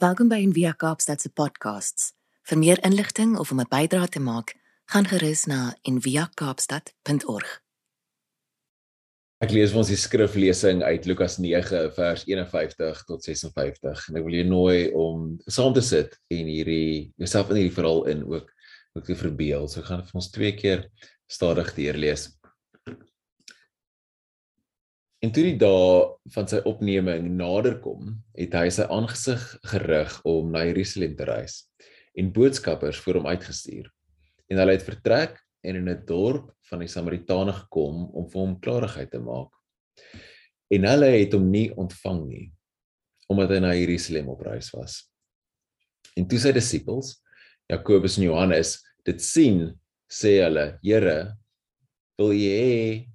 Welkom 0.00 0.30
by 0.32 0.38
Envia 0.40 0.70
Kaapstad 0.72 1.20
se 1.20 1.28
podcasts. 1.28 2.14
Vir 2.48 2.56
meer 2.56 2.78
inligting 2.88 3.34
of 3.36 3.50
om 3.52 3.60
'n 3.60 3.68
bydrae 3.68 4.08
te 4.08 4.20
maak, 4.20 4.54
gaan 4.88 5.04
gerus 5.04 5.44
na 5.44 5.76
enviakaapstad.org. 5.82 7.50
Ek 9.44 9.50
lees 9.50 9.74
ons 9.74 9.88
die 9.92 10.00
skriflesing 10.00 10.82
uit 10.82 11.04
Lukas 11.04 11.36
9 11.36 11.92
vers 11.92 12.24
51 12.24 13.04
tot 13.04 13.22
56 13.24 14.08
en 14.08 14.16
ek 14.16 14.24
wil 14.24 14.38
jou 14.40 14.46
nooi 14.48 14.90
om 14.92 15.38
saam 15.46 15.74
te 15.74 15.82
sit 15.82 16.16
en 16.30 16.46
hierdie 16.46 17.12
jouself 17.16 17.50
in 17.50 17.56
hierdie 17.56 17.76
verhaal 17.76 18.06
in 18.06 18.24
ook 18.24 18.48
ook 18.96 19.04
te 19.04 19.14
verbeel. 19.14 19.68
So 19.68 19.82
gaan 19.82 20.00
vir 20.02 20.14
ons 20.14 20.30
twee 20.30 20.56
keer 20.56 20.88
stadig 21.28 21.74
deurlees. 21.74 22.39
En 25.20 25.32
toe 25.36 25.42
die 25.44 25.58
dag 25.60 26.14
van 26.32 26.46
sy 26.48 26.62
opneming 26.64 27.26
naderkom, 27.36 28.14
het 28.38 28.54
hy 28.56 28.70
sy 28.72 28.86
aangesig 28.88 29.42
gerig 29.68 30.14
om 30.28 30.48
na 30.54 30.64
Jerusalem 30.64 31.12
te 31.18 31.26
reis 31.28 31.66
en 32.18 32.32
boodskappers 32.34 32.98
voor 33.04 33.20
hom 33.20 33.28
uitgestuur. 33.28 33.90
En 34.50 34.58
hulle 34.62 34.74
het 34.74 34.86
vertrek 34.86 35.36
en 35.62 35.76
in 35.76 35.88
'n 35.88 36.06
dorp 36.08 36.48
van 36.70 36.80
die 36.80 36.88
Samaritane 36.88 37.52
gekom 37.52 38.08
om 38.16 38.30
vir 38.30 38.40
hom 38.40 38.56
klarigheid 38.60 39.10
te 39.10 39.20
maak. 39.20 39.52
En 40.70 40.84
hulle 40.88 41.10
het 41.12 41.32
hom 41.32 41.50
nie 41.50 41.70
ontvang 41.76 42.26
nie 42.26 42.52
omdat 43.30 43.50
hy 43.50 43.58
na 43.60 43.74
Jerusalem 43.74 44.28
op 44.28 44.40
reis 44.40 44.72
was. 44.74 45.06
En 46.16 46.26
toe 46.26 46.38
sy 46.38 46.50
disippels, 46.52 47.22
Jakobus 47.68 48.18
en 48.18 48.24
Johannes, 48.24 48.82
dit 49.04 49.22
sien, 49.22 49.78
sê 50.10 50.42
hulle: 50.42 50.78
"Here, 50.82 51.36
wil 52.18 52.32
jy 52.32 52.56
hê 52.58 53.10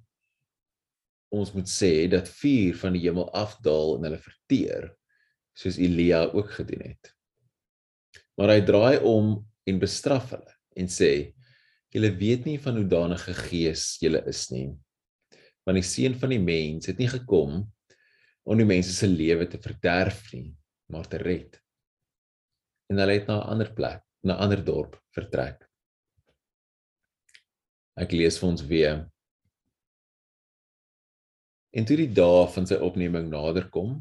ons 1.36 1.52
moet 1.54 1.68
sê 1.70 2.06
dat 2.10 2.28
vuur 2.40 2.76
van 2.80 2.96
die 2.96 3.04
hemel 3.04 3.28
afdaal 3.36 3.96
en 3.96 4.08
hulle 4.08 4.22
verteer 4.22 4.90
soos 5.56 5.78
Elia 5.80 6.26
ook 6.32 6.50
gedoen 6.58 6.84
het. 6.90 7.12
Maar 8.36 8.56
hy 8.56 8.60
draai 8.68 8.96
om 9.08 9.36
en 9.66 9.80
bestraf 9.82 10.32
hulle 10.34 10.54
en 10.76 10.90
sê 10.92 11.12
julle 11.94 12.10
weet 12.20 12.44
nie 12.44 12.58
van 12.60 12.76
hoe 12.76 12.88
danige 12.88 13.32
gees 13.48 13.94
julle 14.02 14.20
is 14.28 14.46
nie. 14.52 14.68
Want 15.66 15.80
die 15.80 15.86
seun 15.86 16.16
van 16.20 16.34
die 16.34 16.42
mens 16.42 16.90
het 16.90 17.00
nie 17.00 17.08
gekom 17.10 17.62
om 18.46 18.60
die 18.60 18.68
mense 18.68 18.92
se 18.94 19.08
lewe 19.10 19.48
te 19.50 19.58
verderf 19.58 20.28
nie, 20.34 20.52
maar 20.92 21.08
te 21.10 21.18
red. 21.18 21.56
En 22.92 23.00
hulle 23.02 23.16
het 23.18 23.26
na 23.26 23.40
'n 23.40 23.48
ander 23.54 23.72
plek, 23.74 24.02
na 24.22 24.34
'n 24.34 24.42
ander 24.44 24.62
dorp 24.64 25.00
vertrek. 25.16 25.66
Ek 27.96 28.12
lees 28.12 28.38
vir 28.38 28.48
ons 28.48 28.62
weer 28.62 29.10
En 31.76 31.84
toe 31.84 31.98
die 32.00 32.12
dag 32.12 32.54
van 32.54 32.64
sy 32.68 32.78
opneming 32.80 33.28
naderkom, 33.28 33.98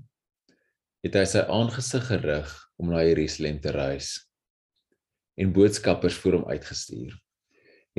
het 1.04 1.18
hy 1.20 1.26
sy 1.28 1.44
aangesig 1.52 2.08
gerig 2.08 2.54
om 2.80 2.94
na 2.94 3.04
Jerusalem 3.04 3.60
te 3.62 3.74
reis 3.76 4.16
en 5.36 5.52
boodskappers 5.52 6.16
voor 6.24 6.40
hom 6.40 6.46
uitgestuur. 6.48 7.12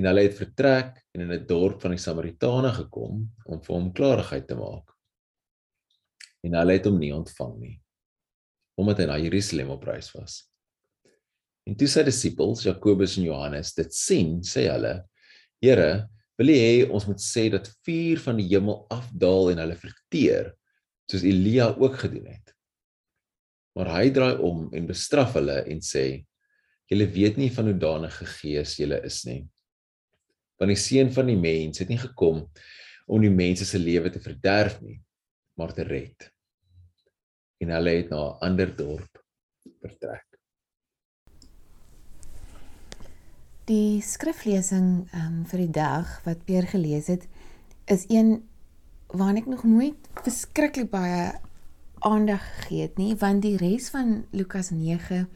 En 0.00 0.08
hulle 0.08 0.24
het 0.24 0.36
vertrek 0.38 0.96
en 1.12 1.26
in 1.26 1.32
'n 1.32 1.46
dorp 1.46 1.82
van 1.84 1.92
die 1.92 2.00
Samaritane 2.00 2.72
gekom 2.72 3.28
om 3.44 3.60
vir 3.60 3.74
hom 3.74 3.92
klarigheid 3.92 4.48
te 4.48 4.56
maak. 4.56 4.88
En 6.42 6.56
hulle 6.56 6.72
het 6.72 6.86
hom 6.88 6.98
nie 6.98 7.12
ontvang 7.14 7.58
nie 7.60 7.76
omdat 8.76 8.98
hy 8.98 9.06
na 9.08 9.16
Jerusalem 9.16 9.70
op 9.72 9.84
reis 9.88 10.10
was. 10.12 10.50
En 11.64 11.76
toe 11.76 11.88
sy 11.88 12.02
disippels 12.04 12.62
Jakobus 12.66 13.16
en 13.16 13.24
Johannes 13.24 13.72
dit 13.74 13.94
sien, 13.94 14.42
sê 14.44 14.68
hulle: 14.68 15.08
"Here, 15.64 16.08
wil 16.36 16.52
hy 16.52 16.56
hê 16.60 16.76
ons 16.92 17.06
moet 17.08 17.22
sê 17.22 17.46
dat 17.52 17.68
vuur 17.86 18.20
van 18.26 18.38
die 18.40 18.48
hemel 18.50 18.84
afdaal 18.92 19.52
en 19.54 19.62
hulle 19.64 19.78
verteer 19.80 20.52
soos 21.08 21.24
Elia 21.24 21.70
ook 21.78 21.98
gedoen 22.02 22.26
het. 22.28 22.52
Maar 23.76 23.92
hy 23.94 24.06
draai 24.12 24.36
om 24.44 24.66
en 24.74 24.88
bestraf 24.88 25.36
hulle 25.36 25.60
en 25.70 25.82
sê: 25.84 26.24
"Julle 26.90 27.06
weet 27.12 27.36
nie 27.36 27.50
van 27.52 27.70
hoe 27.70 27.78
danige 27.78 28.26
gees 28.38 28.76
julle 28.80 29.00
is 29.04 29.24
nie. 29.28 29.42
Want 30.58 30.72
die 30.72 30.80
seun 30.80 31.12
van 31.12 31.28
die 31.28 31.40
mens 31.40 31.82
het 31.82 31.88
nie 31.92 32.00
gekom 32.00 32.46
om 33.06 33.22
die 33.22 33.30
mense 33.30 33.64
se 33.68 33.78
lewe 33.78 34.10
te 34.10 34.20
verderf 34.20 34.80
nie, 34.82 35.00
maar 35.56 35.72
te 35.72 35.84
red." 35.84 36.30
En 37.60 37.72
hulle 37.72 37.96
het 37.96 38.10
na 38.10 38.22
'n 38.28 38.38
ander 38.50 38.76
dorp 38.76 39.22
vertrek. 39.80 40.25
Die 43.66 43.98
skriflesing 43.98 45.08
um, 45.10 45.40
vir 45.50 45.64
die 45.64 45.72
dag 45.74 46.10
wat 46.22 46.44
Peer 46.46 46.68
gelees 46.70 47.08
het, 47.10 47.24
is 47.90 48.04
een 48.06 48.44
waarna 49.10 49.42
ek 49.42 49.48
nog 49.50 49.64
nooit 49.66 50.06
verskriklik 50.22 50.92
baie 50.92 51.32
aandag 52.06 52.44
gegee 52.60 52.86
het 52.86 53.00
nie, 53.00 53.16
want 53.18 53.42
die 53.42 53.56
res 53.58 53.88
van 53.90 54.24
Lukas 54.30 54.70
9 54.70 55.26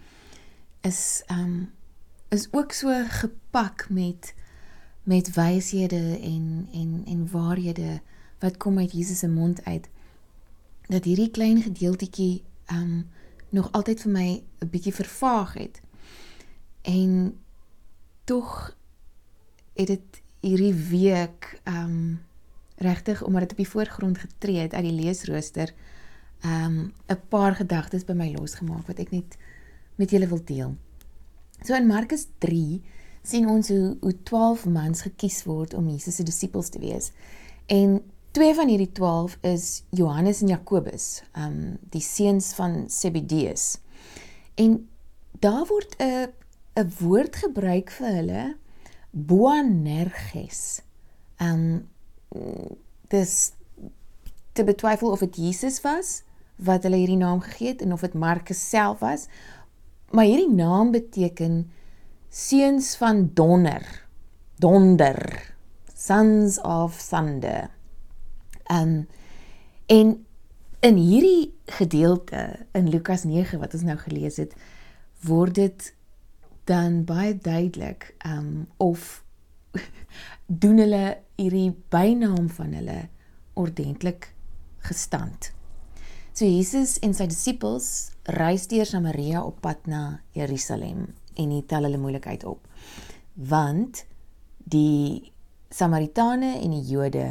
is 0.86 1.22
um 1.30 1.72
is 2.30 2.46
ook 2.54 2.72
so 2.72 2.94
gepak 3.10 3.88
met 3.90 4.34
met 5.02 5.34
wyshede 5.34 6.18
en 6.22 6.68
en 6.70 7.02
en 7.06 7.26
waarhede 7.30 7.98
wat 8.38 8.56
kom 8.56 8.78
uit 8.78 8.92
Jesus 8.92 9.18
se 9.18 9.28
mond 9.28 9.64
uit 9.64 9.88
dat 10.86 11.04
hierdie 11.04 11.30
klein 11.30 11.62
gedeeltjie 11.62 12.44
um 12.70 13.10
nog 13.50 13.72
altyd 13.72 14.06
vir 14.06 14.12
my 14.12 14.28
'n 14.62 14.70
bietjie 14.70 14.94
vervaag 14.94 15.52
het. 15.52 15.80
En 16.82 17.34
tog 18.30 18.76
het 19.74 19.86
dit 19.86 20.20
hierdie 20.40 20.74
week 20.74 21.60
ehm 21.62 21.84
um, 21.84 22.28
regtig 22.80 23.22
omdat 23.22 23.40
dit 23.40 23.50
op 23.50 23.56
die 23.56 23.68
voorgrond 23.68 24.18
getree 24.18 24.62
het 24.62 24.74
uit 24.74 24.86
die 24.86 24.98
leesrooster 25.02 25.74
ehm 26.40 26.64
um, 26.64 26.92
'n 27.08 27.20
paar 27.28 27.54
gedagtes 27.54 28.04
by 28.04 28.12
my 28.12 28.30
losgemaak 28.32 28.86
wat 28.86 28.98
ek 28.98 29.10
net 29.10 29.36
met 29.94 30.10
julle 30.10 30.26
wil 30.26 30.44
deel. 30.44 30.76
So 31.66 31.74
in 31.74 31.86
Markus 31.86 32.26
3 32.38 32.82
sien 33.22 33.48
ons 33.48 33.68
hoe 33.68 33.96
hoe 34.00 34.22
12 34.22 34.66
mans 34.66 35.02
gekies 35.02 35.42
word 35.44 35.74
om 35.74 35.88
Jesus 35.88 36.16
se 36.16 36.22
disippels 36.22 36.68
te 36.68 36.78
wees. 36.78 37.12
En 37.66 38.00
twee 38.30 38.54
van 38.54 38.68
hierdie 38.68 38.92
12 38.92 39.38
is 39.40 39.82
Johannes 39.90 40.40
en 40.40 40.48
Jakobus, 40.48 41.22
ehm 41.32 41.46
um, 41.46 41.78
die 41.90 42.02
seuns 42.02 42.54
van 42.54 42.84
Zebedeus. 42.90 43.78
En 44.54 44.88
daar 45.38 45.66
word 45.66 45.96
'n 45.98 46.39
'n 46.74 46.92
woord 46.98 47.36
gebruik 47.36 47.90
vir 47.90 48.14
hulle 48.14 48.44
Boanerges. 49.10 50.82
Um 51.38 51.88
dis 53.10 53.52
te 54.52 54.64
betwyfel 54.64 55.10
of 55.10 55.18
dit 55.18 55.36
Jesus 55.36 55.80
was 55.82 56.22
wat 56.60 56.84
hulle 56.84 57.00
hierdie 57.00 57.18
naam 57.18 57.40
gegee 57.40 57.72
het 57.72 57.82
en 57.82 57.92
of 57.92 58.04
dit 58.04 58.14
Markus 58.14 58.60
self 58.68 59.00
was. 59.00 59.26
Maar 60.10 60.24
hierdie 60.24 60.54
naam 60.54 60.90
beteken 60.90 61.70
seuns 62.28 62.96
van 62.96 63.30
donder. 63.34 64.06
Donder. 64.56 65.54
Sons 65.94 66.60
of 66.60 67.02
thunder. 67.02 67.70
Um 68.70 69.08
en 69.86 70.26
in 70.80 70.96
hierdie 70.96 71.54
gedeelte 71.66 72.66
in 72.72 72.88
Lukas 72.88 73.24
9 73.24 73.58
wat 73.58 73.74
ons 73.74 73.82
nou 73.82 73.96
gelees 73.98 74.36
het, 74.36 74.54
word 75.26 75.54
dit 75.54 75.94
dan 76.70 77.02
baie 77.04 77.34
duidelik 77.34 78.12
um 78.26 78.68
of 78.78 79.24
doen 80.62 80.78
hulle 80.78 81.04
hierdie 81.38 81.70
bynaam 81.90 82.46
van 82.54 82.76
hulle 82.78 83.00
ordentlik 83.58 84.30
gestand. 84.86 85.50
So 86.32 86.46
Jesus 86.46 86.98
en 87.04 87.14
sy 87.16 87.26
disippels 87.30 87.88
reis 88.38 88.68
deur 88.70 88.86
Samaria 88.86 89.42
op 89.42 89.60
pad 89.64 89.88
na 89.90 90.20
Jerusalem 90.36 91.08
en 91.34 91.54
hier 91.54 91.66
tel 91.66 91.88
hulle 91.88 92.00
moeilikheid 92.00 92.46
op. 92.48 92.62
Want 93.34 94.04
die 94.70 95.32
Samaritane 95.70 96.56
en 96.60 96.74
die 96.74 96.86
Jode 96.86 97.26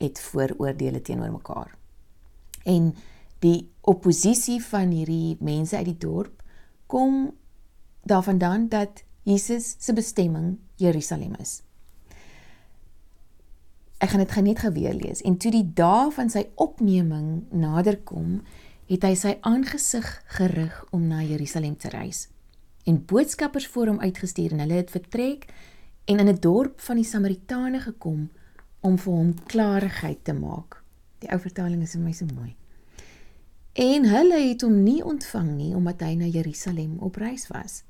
het 0.00 0.20
vooroordeele 0.20 1.00
teenoor 1.04 1.32
mekaar. 1.32 1.76
En 2.64 2.94
die 3.44 3.68
oppositie 3.80 4.58
van 4.64 4.92
hierdie 4.92 5.36
mense 5.44 5.76
uit 5.76 5.88
die 5.92 6.00
dorp 6.00 6.42
kom 6.90 7.30
daarvandaan 8.06 8.68
dat 8.68 9.02
Jesus 9.22 9.74
se 9.78 9.92
bestemming 9.92 10.58
Jerusalem 10.74 11.34
is. 11.40 11.62
Ek 13.98 14.12
gaan 14.12 14.22
dit 14.22 14.34
net 14.44 14.58
geweer 14.58 14.94
lees. 14.94 15.22
En 15.22 15.36
toe 15.36 15.50
die 15.50 15.72
dag 15.74 16.12
van 16.14 16.30
sy 16.30 16.44
opneming 16.54 17.48
naderkom, 17.50 18.42
het 18.86 19.02
hy 19.02 19.14
sy 19.18 19.32
aangesig 19.40 20.06
gerig 20.38 20.74
om 20.94 21.08
na 21.08 21.24
Jerusalem 21.26 21.74
te 21.76 21.90
reis. 21.90 22.28
En 22.86 23.00
boodskappers 23.02 23.66
voor 23.66 23.90
hom 23.90 23.98
uitgestuur 24.00 24.52
en 24.54 24.62
hulle 24.62 24.78
het 24.78 24.92
vertrek 24.94 25.48
en 26.04 26.18
in 26.22 26.28
'n 26.28 26.40
dorp 26.40 26.80
van 26.80 26.96
die 26.96 27.04
Samaritane 27.04 27.80
gekom 27.80 28.30
om 28.80 28.98
vir 28.98 29.12
hom 29.12 29.34
klarigheid 29.46 30.24
te 30.24 30.32
maak. 30.32 30.82
Die 31.18 31.30
ou 31.30 31.38
vertaling 31.40 31.82
is 31.82 31.92
vir 31.92 32.00
my 32.00 32.12
so 32.12 32.26
mooi. 32.34 32.54
En 33.72 34.04
hulle 34.04 34.48
het 34.48 34.62
hom 34.62 34.82
nie 34.82 35.02
ontvang 35.04 35.50
nie 35.56 35.74
omdat 35.74 36.00
hy 36.00 36.14
na 36.14 36.24
Jerusalem 36.24 36.98
op 36.98 37.16
reis 37.16 37.48
was. 37.48 37.82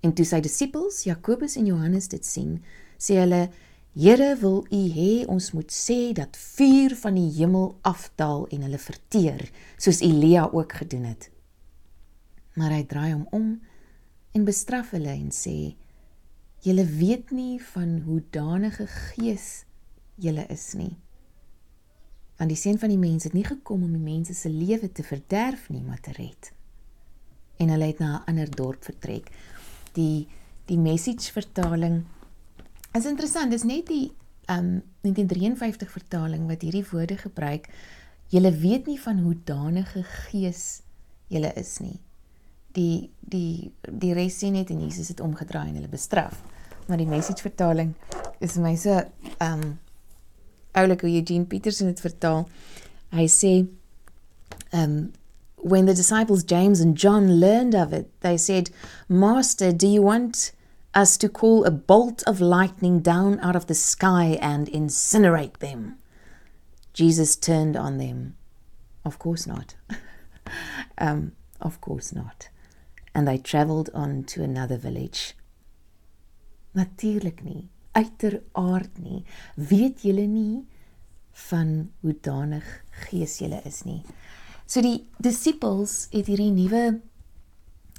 En 0.00 0.14
toe 0.14 0.26
sy 0.26 0.38
disippels 0.44 1.02
Jakobus 1.08 1.56
en 1.58 1.66
Johannes 1.66 2.06
dit 2.08 2.24
sien, 2.24 2.58
sê 2.98 3.18
hulle: 3.18 3.48
"Here, 3.94 4.36
wil 4.40 4.64
U 4.70 4.82
hê 4.94 5.26
ons 5.26 5.50
moet 5.52 5.72
sê 5.72 6.12
dat 6.14 6.36
vuur 6.36 6.94
van 6.96 7.14
die 7.14 7.30
hemel 7.40 7.78
afdaal 7.82 8.46
en 8.54 8.62
hulle 8.62 8.78
verteer, 8.78 9.50
soos 9.76 10.00
Elia 10.00 10.48
ook 10.52 10.72
gedoen 10.72 11.04
het?" 11.04 11.30
Maar 12.54 12.70
hy 12.70 12.84
draai 12.86 13.12
hom 13.12 13.26
om 13.30 13.60
en 14.34 14.44
bestraf 14.44 14.90
hulle 14.94 15.10
en 15.10 15.30
sê: 15.30 15.74
"Julle 16.62 16.84
weet 16.84 17.30
nie 17.30 17.58
van 17.72 17.98
hoe 18.06 18.22
danige 18.30 18.86
gees 18.86 19.64
julle 20.14 20.46
is 20.48 20.72
nie." 20.74 20.96
Want 22.38 22.50
die 22.54 22.58
seun 22.58 22.78
van 22.78 22.88
die 22.88 22.98
mens 22.98 23.24
het 23.26 23.34
nie 23.34 23.44
gekom 23.44 23.82
om 23.82 23.92
die 23.92 24.14
mense 24.14 24.34
se 24.34 24.48
lewe 24.48 24.92
te 24.92 25.02
verderf 25.02 25.68
nie, 25.74 25.82
maar 25.82 26.00
te 26.00 26.12
red. 26.14 26.52
En 27.58 27.72
hulle 27.74 27.88
het 27.90 27.98
na 27.98 28.18
'n 28.18 28.24
ander 28.30 28.50
dorp 28.50 28.84
vertrek. 28.84 29.30
Die 29.96 30.26
die 30.68 30.78
message 30.78 31.32
vertaling 31.32 32.02
is 32.92 33.06
interessant. 33.06 33.50
Dis 33.50 33.64
net 33.64 33.86
die 33.88 34.10
um 34.48 34.82
1953 35.04 35.88
vertaling 35.92 36.48
wat 36.48 36.64
hierdie 36.64 36.84
woorde 36.90 37.16
gebruik. 37.16 37.68
Julle 38.28 38.52
weet 38.52 38.86
nie 38.86 39.00
van 39.00 39.24
hoe 39.24 39.36
danige 39.44 40.04
gees 40.04 40.82
julle 41.28 41.52
is 41.56 41.78
nie 41.80 41.98
die 42.78 43.10
die 43.20 43.72
die 43.82 44.14
res 44.16 44.38
sien 44.40 44.56
net 44.56 44.70
en 44.72 44.82
Jesus 44.84 45.10
het 45.12 45.22
omgedraai 45.24 45.68
en 45.68 45.78
hulle 45.80 45.92
bestraf. 45.92 46.42
Maar 46.88 47.00
die 47.02 47.10
message 47.10 47.44
vertaling 47.44 47.94
is 48.40 48.56
vir 48.56 48.64
my 48.64 48.74
so 48.76 48.96
um 49.44 49.78
oulik 50.78 51.02
hoe 51.04 51.14
Eugene 51.18 51.48
Peterson 51.48 51.90
dit 51.90 52.00
vertaal. 52.00 52.46
Hy 53.16 53.26
sê 53.32 53.52
um 54.76 54.98
when 55.60 55.86
the 55.86 55.94
disciples 55.94 56.44
James 56.44 56.80
and 56.80 56.96
John 56.96 57.40
learned 57.40 57.74
of 57.74 57.92
it, 57.92 58.10
they 58.20 58.36
said, 58.36 58.70
"Master, 59.08 59.72
do 59.72 59.86
you 59.86 60.02
want 60.02 60.52
us 60.94 61.16
to 61.18 61.28
call 61.28 61.64
a 61.64 61.70
bolt 61.70 62.22
of 62.26 62.40
lightning 62.40 63.00
down 63.00 63.38
out 63.40 63.56
of 63.56 63.66
the 63.66 63.74
sky 63.74 64.38
and 64.40 64.68
incinerate 64.68 65.58
them?" 65.58 65.98
Jesus 66.92 67.36
turned 67.36 67.76
on 67.76 67.98
them. 67.98 68.34
Of 69.04 69.18
course 69.18 69.46
not. 69.46 69.74
um 70.98 71.32
of 71.60 71.80
course 71.80 72.12
not 72.12 72.48
and 73.18 73.26
they 73.26 73.36
travelled 73.36 73.90
on 73.94 74.22
to 74.22 74.44
another 74.44 74.76
village. 74.76 75.34
Natuurlik 76.76 77.42
nie, 77.42 77.68
uiteraard 77.92 79.00
nie. 79.02 79.24
Weet 79.56 80.04
julle 80.06 80.26
nie 80.30 80.66
van 81.48 81.72
hoe 82.02 82.14
danig 82.22 82.68
gees 83.08 83.38
julle 83.42 83.58
is 83.66 83.80
nie. 83.88 84.04
So 84.68 84.82
die 84.84 85.06
disippels 85.16 86.10
het 86.12 86.26
hierdie 86.28 86.52
nuwe 86.52 86.98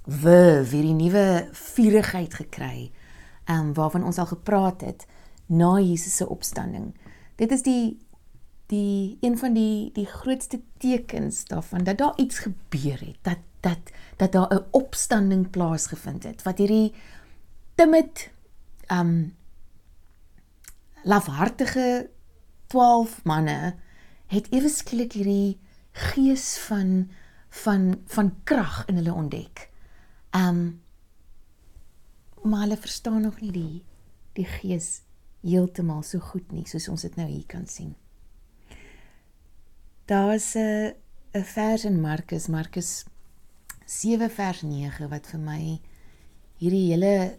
verf, 0.05 0.69
hierdie 0.69 0.93
nuwe 0.93 1.23
vurigheid 1.57 2.35
gekry, 2.43 2.91
ehm 3.49 3.71
um, 3.71 3.73
waarvan 3.73 4.05
ons 4.05 4.19
al 4.21 4.29
gepraat 4.29 4.85
het 4.85 5.07
na 5.49 5.79
Jesus 5.79 6.19
se 6.21 6.27
opstanding. 6.29 6.91
Dit 7.41 7.51
is 7.51 7.65
die 7.65 7.97
die 8.69 9.17
een 9.25 9.37
van 9.41 9.57
die 9.57 9.89
die 9.95 10.05
grootste 10.05 10.61
tekens 10.77 11.45
daarvan 11.49 11.83
dat 11.83 11.97
daar 11.97 12.13
iets 12.21 12.45
gebeur 12.45 13.01
het, 13.01 13.17
dat 13.25 13.41
dat 13.65 13.89
dat 14.17 14.31
daar 14.31 14.53
'n 14.53 14.65
opstanding 14.71 15.49
plaasgevind 15.49 16.23
het 16.23 16.43
wat 16.43 16.57
hierdie 16.57 16.93
timid 17.75 18.29
um 18.91 19.35
lafhartige 21.03 22.09
12 22.67 23.23
manne 23.23 23.75
het 24.27 24.47
ewe 24.51 24.69
skielik 24.69 25.13
hierdie 25.13 25.59
gees 25.91 26.57
van 26.67 27.09
van 27.49 28.01
van 28.05 28.35
krag 28.43 28.85
in 28.87 28.95
hulle 28.95 29.13
ontdek. 29.13 29.69
Um 30.31 30.81
maar 32.41 32.61
hulle 32.61 32.77
verstaan 32.77 33.21
nog 33.21 33.41
nie 33.41 33.51
die 33.51 33.83
die 34.33 34.45
gees 34.45 35.01
heeltemal 35.41 36.03
so 36.03 36.19
goed 36.19 36.51
nie 36.51 36.65
soos 36.67 36.87
ons 36.87 37.01
dit 37.01 37.15
nou 37.15 37.27
hier 37.27 37.45
kan 37.47 37.67
sien. 37.67 37.95
Daar's 40.05 40.55
'n 40.55 40.93
'n 41.33 41.43
vers 41.43 41.85
in 41.85 42.01
Markus, 42.01 42.47
Markus 42.47 43.05
7 43.85 44.29
vers 44.29 44.61
9 44.61 45.09
wat 45.09 45.27
vir 45.27 45.39
my 45.39 45.81
hierdie 46.57 46.91
hele 46.91 47.37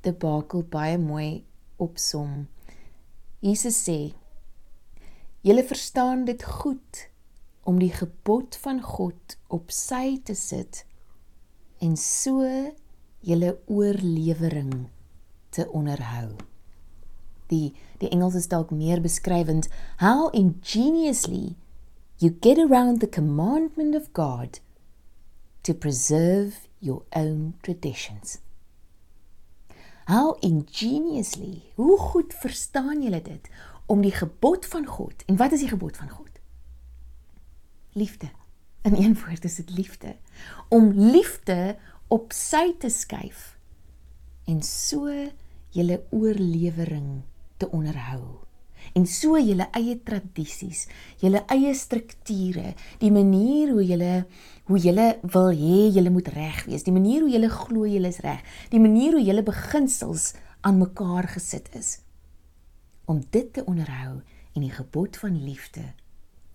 debakel 0.00 0.62
baie 0.62 0.98
mooi 0.98 1.44
opsom. 1.76 2.48
Jesus 3.40 3.88
sê: 3.88 4.14
"Julle 5.40 5.64
verstaan 5.64 6.24
dit 6.24 6.44
goed 6.44 7.08
om 7.66 7.80
die 7.82 7.92
gebod 7.92 8.56
van 8.62 8.82
God 8.82 9.36
op 9.52 9.70
sy 9.74 10.18
te 10.24 10.34
sit 10.38 10.84
en 11.82 11.96
so 12.00 12.46
julle 13.26 13.56
oorlewering 13.66 14.86
te 15.50 15.66
onderhou." 15.68 16.36
Die 17.50 17.74
die 18.00 18.10
Engels 18.10 18.34
is 18.34 18.48
dalk 18.48 18.70
meer 18.70 19.02
beskrywend: 19.02 19.68
"How 19.98 20.30
ingeniously 20.32 21.56
you 22.16 22.36
get 22.40 22.58
around 22.58 23.00
the 23.00 23.08
commandment 23.08 23.94
of 23.94 24.12
God." 24.12 24.60
to 25.66 25.74
preserve 25.74 26.68
your 26.78 27.02
own 27.12 27.54
traditions. 27.62 28.38
How 30.06 30.36
ingeniously, 30.40 31.62
hoe 31.74 31.98
goed 31.98 32.34
verstaan 32.34 33.02
julle 33.02 33.22
dit 33.22 33.48
om 33.86 34.00
die 34.00 34.14
gebod 34.14 34.66
van 34.66 34.86
God. 34.86 35.24
En 35.26 35.36
wat 35.36 35.52
is 35.52 35.64
die 35.64 35.72
gebod 35.72 35.96
van 35.96 36.08
God? 36.08 36.35
Liefde. 37.96 38.28
In 38.84 38.94
een 38.94 39.16
woord 39.24 39.44
is 39.44 39.54
dit 39.54 39.70
liefde. 39.70 40.16
Om 40.68 40.92
liefde 40.92 41.76
op 42.08 42.32
sy 42.36 42.74
te 42.78 42.90
skuif 42.92 43.54
en 44.46 44.60
so 44.62 45.10
julle 45.74 46.02
oorlewering 46.14 47.24
te 47.56 47.66
onderhou 47.74 48.46
en 48.94 49.06
so 49.10 49.40
julle 49.40 49.66
eie 49.74 49.96
tradisies, 50.06 50.84
julle 51.18 51.40
eie 51.50 51.72
strukture, 51.74 52.74
die 53.00 53.10
manier 53.10 53.72
hoe 53.74 53.82
julle 53.84 54.12
hoe 54.68 54.78
julle 54.82 55.08
wil 55.34 55.50
hê 55.56 55.80
julle 55.96 56.12
moet 56.14 56.28
reg 56.36 56.62
wees, 56.68 56.84
die 56.86 56.94
manier 56.94 57.24
hoe 57.24 57.32
julle 57.32 57.50
glo 57.50 57.88
julle 57.88 58.12
is 58.12 58.22
reg, 58.22 58.44
die 58.70 58.82
manier 58.82 59.16
hoe 59.16 59.24
julle 59.24 59.42
beginsels 59.46 60.34
aan 60.66 60.78
mekaar 60.82 61.32
gesit 61.34 61.72
is 61.78 61.96
om 63.06 63.20
dit 63.30 63.52
te 63.54 63.62
onderhou 63.70 64.20
en 64.54 64.62
die 64.62 64.72
gebod 64.74 65.16
van 65.22 65.36
liefde 65.42 65.84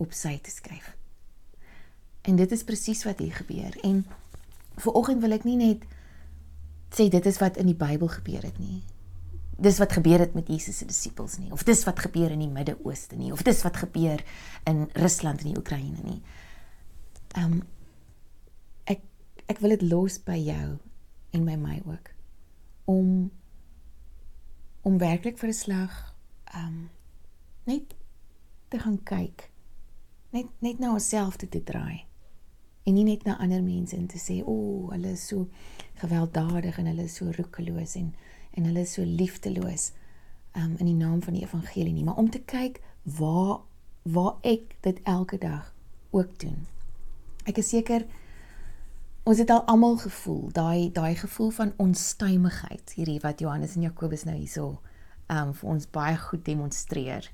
op 0.02 0.12
sy 0.16 0.38
te 0.44 0.52
skryf. 0.52 1.01
En 2.22 2.36
dit 2.36 2.52
is 2.52 2.64
presies 2.64 3.04
wat 3.04 3.20
hier 3.20 3.34
gebeur. 3.34 3.78
En 3.82 4.06
vir 4.76 4.94
oggend 4.94 5.22
wil 5.22 5.36
ek 5.38 5.46
nie 5.48 5.58
net 5.60 5.86
sê 6.92 7.08
dit 7.12 7.26
is 7.26 7.40
wat 7.40 7.58
in 7.62 7.70
die 7.72 7.78
Bybel 7.78 8.10
gebeur 8.12 8.44
het 8.44 8.58
nie. 8.60 8.82
Dis 9.62 9.80
wat 9.80 9.94
gebeur 9.96 10.20
het 10.20 10.34
met 10.36 10.50
Jesus 10.52 10.82
se 10.82 10.88
disippels 10.90 11.38
nie 11.40 11.52
of 11.54 11.64
dis 11.68 11.84
wat 11.88 12.00
gebeur 12.02 12.34
in 12.34 12.42
die 12.44 12.52
Midde-Ooste 12.52 13.16
nie 13.16 13.32
of 13.32 13.44
dis 13.48 13.62
wat 13.64 13.80
gebeur 13.84 14.24
in 14.70 14.88
Rusland 14.98 15.44
en 15.44 15.52
die 15.52 15.60
Oekraïne 15.60 16.04
nie. 16.04 16.22
Ehm 17.38 17.60
um, 17.60 17.62
ek 18.92 19.06
ek 19.52 19.62
wil 19.64 19.76
dit 19.78 19.86
los 19.88 20.18
by 20.26 20.40
jou 20.40 20.80
en 21.32 21.46
by 21.48 21.56
my 21.60 21.78
ook 21.86 22.12
om 22.92 23.32
om 24.82 24.98
werklik 24.98 25.38
vir 25.40 25.50
'n 25.50 25.62
slag 25.64 26.16
ehm 26.52 26.68
um, 26.68 26.90
net 27.64 27.96
te 28.68 28.80
gaan 28.80 29.04
kyk 29.04 29.50
net 30.32 30.48
net 30.60 30.80
na 30.80 30.92
onsself 30.92 31.38
te, 31.38 31.48
te 31.48 31.64
draai 31.64 32.11
en 32.84 32.94
nie 32.98 33.06
net 33.06 33.24
na 33.26 33.38
ander 33.38 33.62
mense 33.64 33.96
en 33.96 34.08
te 34.10 34.20
sê 34.20 34.42
o, 34.42 34.54
oh, 34.54 34.92
hulle 34.92 35.14
is 35.14 35.28
so 35.28 35.48
gewelddadig 36.02 36.78
en 36.82 36.90
hulle 36.90 37.06
is 37.10 37.18
so 37.20 37.30
roekeloos 37.38 37.96
en 38.00 38.14
en 38.52 38.66
hulle 38.68 38.82
is 38.84 38.94
so 38.98 39.04
liefdeloos 39.08 39.92
um, 40.60 40.76
in 40.78 40.86
die 40.86 40.98
naam 40.98 41.22
van 41.24 41.38
die 41.38 41.44
evangelie 41.46 41.94
nie, 41.94 42.04
maar 42.04 42.20
om 42.20 42.30
te 42.30 42.42
kyk 42.44 42.82
waar 43.18 43.62
waar 44.02 44.40
ek 44.42 44.76
dit 44.82 44.98
elke 45.06 45.38
dag 45.38 45.74
ook 46.10 46.34
doen. 46.42 46.66
Ek 47.46 47.62
is 47.62 47.70
seker 47.70 48.08
ons 49.24 49.38
het 49.38 49.52
al 49.54 49.62
almal 49.70 50.00
gevoel, 50.02 50.50
daai 50.52 50.90
daai 50.92 51.16
gevoel 51.16 51.52
van 51.54 51.74
onstuimigheid, 51.78 52.96
hierdie 52.98 53.20
wat 53.22 53.40
Johannes 53.40 53.76
en 53.78 53.86
Jakobus 53.86 54.26
nou 54.26 54.36
hierso 54.36 54.80
um 55.32 55.54
vir 55.56 55.70
ons 55.70 55.88
baie 55.88 56.18
goed 56.18 56.44
demonstreer. 56.46 57.30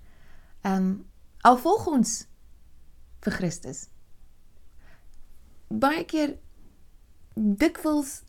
Um 0.68 1.08
al 1.48 1.58
volg 1.64 1.88
ons 1.88 2.18
vir 3.24 3.40
Christus. 3.40 3.88
Baie 5.68 6.06
keer 6.08 6.38
dikwels 7.36 8.22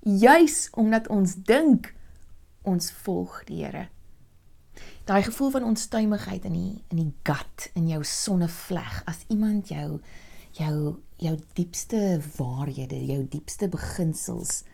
juis 0.00 0.68
omdat 0.72 1.08
ons 1.12 1.34
dink 1.44 1.92
ons 2.66 2.90
volg 3.04 3.42
die 3.46 3.60
Here. 3.64 3.88
Daai 5.06 5.22
gevoel 5.22 5.50
van 5.50 5.66
onstuimigheid 5.68 6.44
in 6.48 6.54
die 6.56 6.84
in 6.90 7.02
die 7.02 7.12
gut 7.22 7.68
in 7.74 7.88
jou 7.88 8.02
sonnevleg 8.04 9.02
as 9.06 9.24
iemand 9.28 9.68
jou 9.68 10.00
jou 10.56 10.96
jou 11.20 11.34
diepste 11.56 12.20
waarhede, 12.36 12.98
jou 13.04 13.22
diepste 13.28 13.68
beginsels 13.68 14.64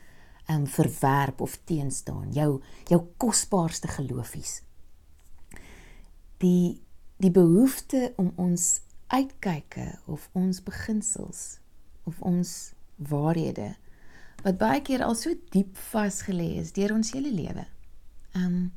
um 0.50 0.66
verwerp 0.66 1.40
of 1.40 1.58
teenstaan, 1.64 2.30
jou 2.32 2.62
jou 2.90 3.00
kosbaarste 3.16 3.88
geloofies. 3.88 4.62
Die 6.38 6.80
die 7.18 7.30
behoefte 7.30 8.12
om 8.16 8.32
ons 8.36 8.80
uitkyke 9.12 9.98
of 10.06 10.30
ons 10.32 10.62
beginsels 10.62 11.61
of 12.04 12.20
ons 12.20 12.72
waarhede 12.96 13.74
wat 14.42 14.58
baie 14.58 14.82
keer 14.82 15.04
al 15.06 15.14
so 15.14 15.34
diep 15.54 15.76
vasgelê 15.92 16.54
is 16.60 16.74
deur 16.76 16.94
ons 16.94 17.14
hele 17.14 17.32
lewe 17.32 17.66
um 18.38 18.72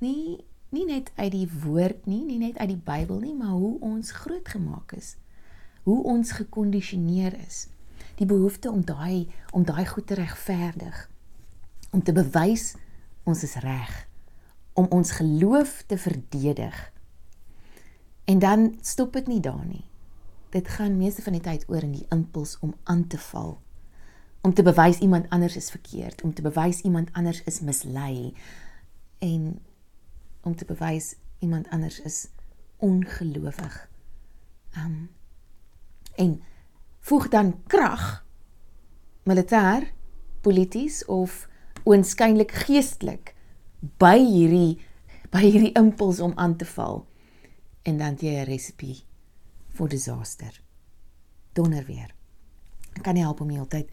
nie 0.00 0.40
nie 0.70 0.86
net 0.86 1.10
uit 1.16 1.32
die 1.34 1.48
woord 1.64 2.06
nie, 2.06 2.22
nie 2.24 2.38
net 2.38 2.58
uit 2.58 2.70
die 2.70 2.82
Bybel 2.84 3.18
nie, 3.24 3.34
maar 3.34 3.56
hoe 3.58 3.74
ons 3.82 4.12
grootgemaak 4.22 4.94
is. 4.94 5.16
Hoe 5.82 6.02
ons 6.04 6.32
gekondisioneer 6.38 7.36
is. 7.46 7.66
die 8.20 8.26
behoefte 8.28 8.68
om 8.70 8.82
daai 8.84 9.32
om 9.56 9.64
daai 9.64 9.86
goed 9.86 10.06
te 10.06 10.14
regverdig. 10.14 10.96
Om 11.90 12.02
te 12.02 12.12
bewys 12.12 12.74
ons 13.24 13.42
is 13.42 13.54
reg. 13.64 14.08
Om 14.72 14.86
ons 14.92 15.10
geloof 15.16 15.82
te 15.86 15.98
verdedig. 15.98 16.92
En 18.24 18.38
dan 18.38 18.76
stop 18.80 19.12
dit 19.12 19.26
nie 19.26 19.40
daar 19.40 19.64
nie. 19.64 19.84
Dit 20.50 20.68
gaan 20.68 20.96
meeste 20.98 21.22
van 21.22 21.32
die 21.32 21.42
tyd 21.42 21.64
oor 21.70 21.84
in 21.86 21.92
die 21.94 22.06
impuls 22.10 22.56
om 22.58 22.74
aan 22.90 23.06
te 23.06 23.18
val. 23.18 23.60
Om 24.40 24.54
te 24.54 24.62
bewys 24.62 24.98
iemand 24.98 25.28
anders 25.30 25.56
is 25.56 25.70
verkeerd, 25.70 26.22
om 26.22 26.34
te 26.34 26.42
bewys 26.42 26.80
iemand 26.80 27.12
anders 27.12 27.42
is 27.44 27.60
mislei 27.60 28.34
en 29.18 29.60
om 30.42 30.56
te 30.56 30.64
bewys 30.64 31.14
iemand 31.38 31.68
anders 31.68 32.00
is 32.00 32.28
ongelowig. 32.76 33.90
Um 34.76 35.10
en 36.14 36.42
voeg 37.00 37.28
dan 37.28 37.52
krag 37.66 38.26
militêr, 39.22 39.86
polities 40.40 41.04
of 41.04 41.46
oënskynlik 41.84 42.50
geestelik 42.66 43.34
by 44.02 44.18
hierdie 44.18 44.80
by 45.30 45.44
hierdie 45.46 45.72
impuls 45.78 46.20
om 46.20 46.34
aan 46.34 46.56
te 46.56 46.66
val 46.74 47.06
en 47.82 48.02
dan 48.02 48.18
jy 48.18 48.34
'n 48.40 48.50
resepie 48.50 49.09
vir 49.78 49.88
disaster. 49.92 50.60
Donder 51.52 51.84
weer. 51.86 52.14
Ek 52.96 53.02
kan 53.06 53.14
nie 53.14 53.24
help 53.24 53.40
om 53.40 53.50
heeltyd 53.52 53.90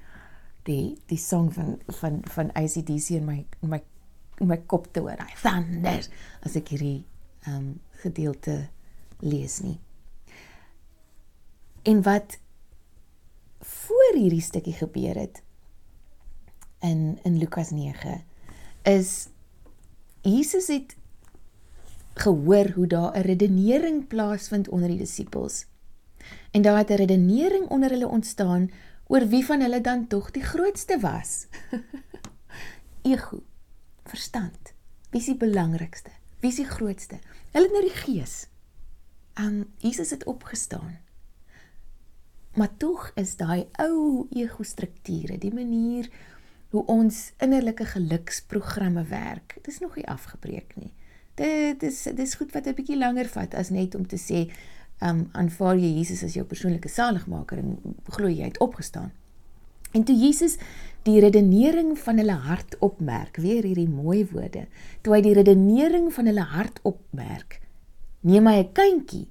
die 0.67 0.97
die 1.07 1.19
song 1.21 1.51
van 1.55 1.77
van 1.99 2.21
van 2.33 2.51
ACDC 2.59 3.19
in 3.19 3.27
my 3.27 3.37
in 3.61 3.71
my 3.71 3.81
in 4.41 4.49
my 4.51 4.57
kop 4.69 4.89
te 4.93 5.03
hoor. 5.05 5.21
Thunder 5.41 6.07
as 6.45 6.57
ek 6.59 6.73
hierdie 6.75 7.05
ehm 7.47 7.55
um, 7.55 7.69
gedeelte 8.03 8.67
lees 9.23 9.61
nie. 9.65 9.79
En 11.87 12.03
wat 12.05 12.37
voor 13.65 14.19
hierdie 14.19 14.43
stukkie 14.43 14.75
gebeur 14.77 15.17
het 15.17 15.41
in 16.85 17.19
in 17.23 17.37
Lukas 17.37 17.71
9 17.71 18.21
is 18.83 19.29
Jesus 20.21 20.67
het 20.67 20.95
gehoor 22.19 22.69
hoe 22.69 22.87
daar 22.87 23.17
'n 23.17 23.21
redenering 23.21 24.07
plaasvind 24.07 24.69
onder 24.69 24.87
die 24.87 24.97
disippels. 24.97 25.65
En 26.51 26.61
daar 26.61 26.77
het 26.77 26.89
'n 26.89 26.93
redenering 26.93 27.67
onder 27.67 27.89
hulle 27.89 28.07
ontstaan 28.07 28.71
oor 29.07 29.27
wie 29.27 29.45
van 29.45 29.61
hulle 29.61 29.81
dan 29.81 30.07
tog 30.07 30.31
die 30.31 30.43
grootste 30.43 30.99
was. 30.99 31.47
Ego, 33.01 33.43
verstand. 34.03 34.73
Wie 35.09 35.19
is 35.19 35.25
die 35.25 35.37
belangrikste? 35.37 36.09
Wie 36.39 36.49
is 36.49 36.55
die 36.55 36.65
grootste? 36.65 37.19
Hulle 37.51 37.67
nou 37.71 37.81
die 37.81 37.95
gees. 37.95 38.47
Um 39.39 39.73
Jesus 39.77 40.09
het 40.09 40.23
opgestaan. 40.23 40.99
Maar 42.53 42.77
tog 42.77 43.11
is 43.15 43.35
daai 43.35 43.67
ou 43.71 44.27
ego-strukture, 44.29 45.37
die 45.37 45.53
manier 45.53 46.09
hoe 46.69 46.85
ons 46.85 47.31
innerlike 47.37 47.85
geluksprogramme 47.85 49.03
werk, 49.03 49.53
dit 49.55 49.67
is 49.67 49.79
nog 49.79 49.95
nie 49.95 50.07
afgebreek 50.07 50.75
nie. 50.75 50.93
Dit 51.37 51.83
is 51.83 51.99
dis 52.17 52.33
goed 52.35 52.51
wat 52.51 52.65
'n 52.65 52.73
bietjie 52.73 52.97
langer 52.97 53.27
vat 53.29 53.53
as 53.53 53.69
net 53.69 53.95
om 53.95 54.07
te 54.07 54.17
sê, 54.17 54.49
um 55.01 55.29
aanvaar 55.31 55.77
jy 55.77 55.91
Jesus 55.97 56.23
as 56.23 56.33
jou 56.33 56.45
persoonlike 56.45 56.89
saligmaker 56.89 57.57
en 57.57 57.77
glo 58.09 58.27
jy 58.27 58.43
het 58.43 58.59
opgestaan. 58.59 59.11
En 59.93 60.03
toe 60.03 60.15
Jesus 60.15 60.57
die 61.03 61.19
redenering 61.19 61.97
van 61.99 62.17
hulle 62.17 62.33
hart 62.33 62.77
opmerk, 62.79 63.37
weer 63.37 63.63
hierdie 63.63 63.89
mooi 63.89 64.25
woorde, 64.31 64.65
toe 65.01 65.13
hy 65.13 65.21
die 65.21 65.33
redenering 65.33 66.13
van 66.13 66.25
hulle 66.25 66.41
hart 66.41 66.79
opmerk, 66.83 67.61
neem 68.21 68.47
hy 68.47 68.57
'n 68.63 68.73
kindjie 68.73 69.27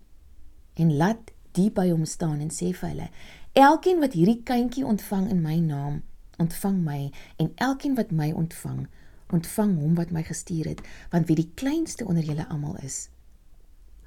en 0.75 0.97
laat 0.97 1.33
die 1.53 1.71
by 1.71 1.91
hom 1.91 2.05
staan 2.05 2.41
en 2.41 2.51
sê 2.51 2.73
vir 2.73 2.89
hulle: 2.89 3.09
Elkeen 3.53 4.01
wat 4.01 4.13
hierdie 4.13 4.43
kindjie 4.43 4.87
ontvang 4.87 5.31
in 5.31 5.43
my 5.43 5.59
naam, 5.59 6.03
ontvang 6.39 6.85
my 6.85 7.11
en 7.37 7.53
elkeen 7.57 7.95
wat 7.95 8.11
my 8.11 8.33
ontvang, 8.33 8.87
ontvang 9.35 9.75
hom 9.81 9.95
wat 9.99 10.13
my 10.15 10.23
gestuur 10.23 10.69
het, 10.71 10.83
want 11.11 11.27
wie 11.29 11.37
die 11.37 11.51
kleinste 11.55 12.07
onder 12.07 12.25
julle 12.25 12.47
almal 12.49 12.77
is, 12.87 13.09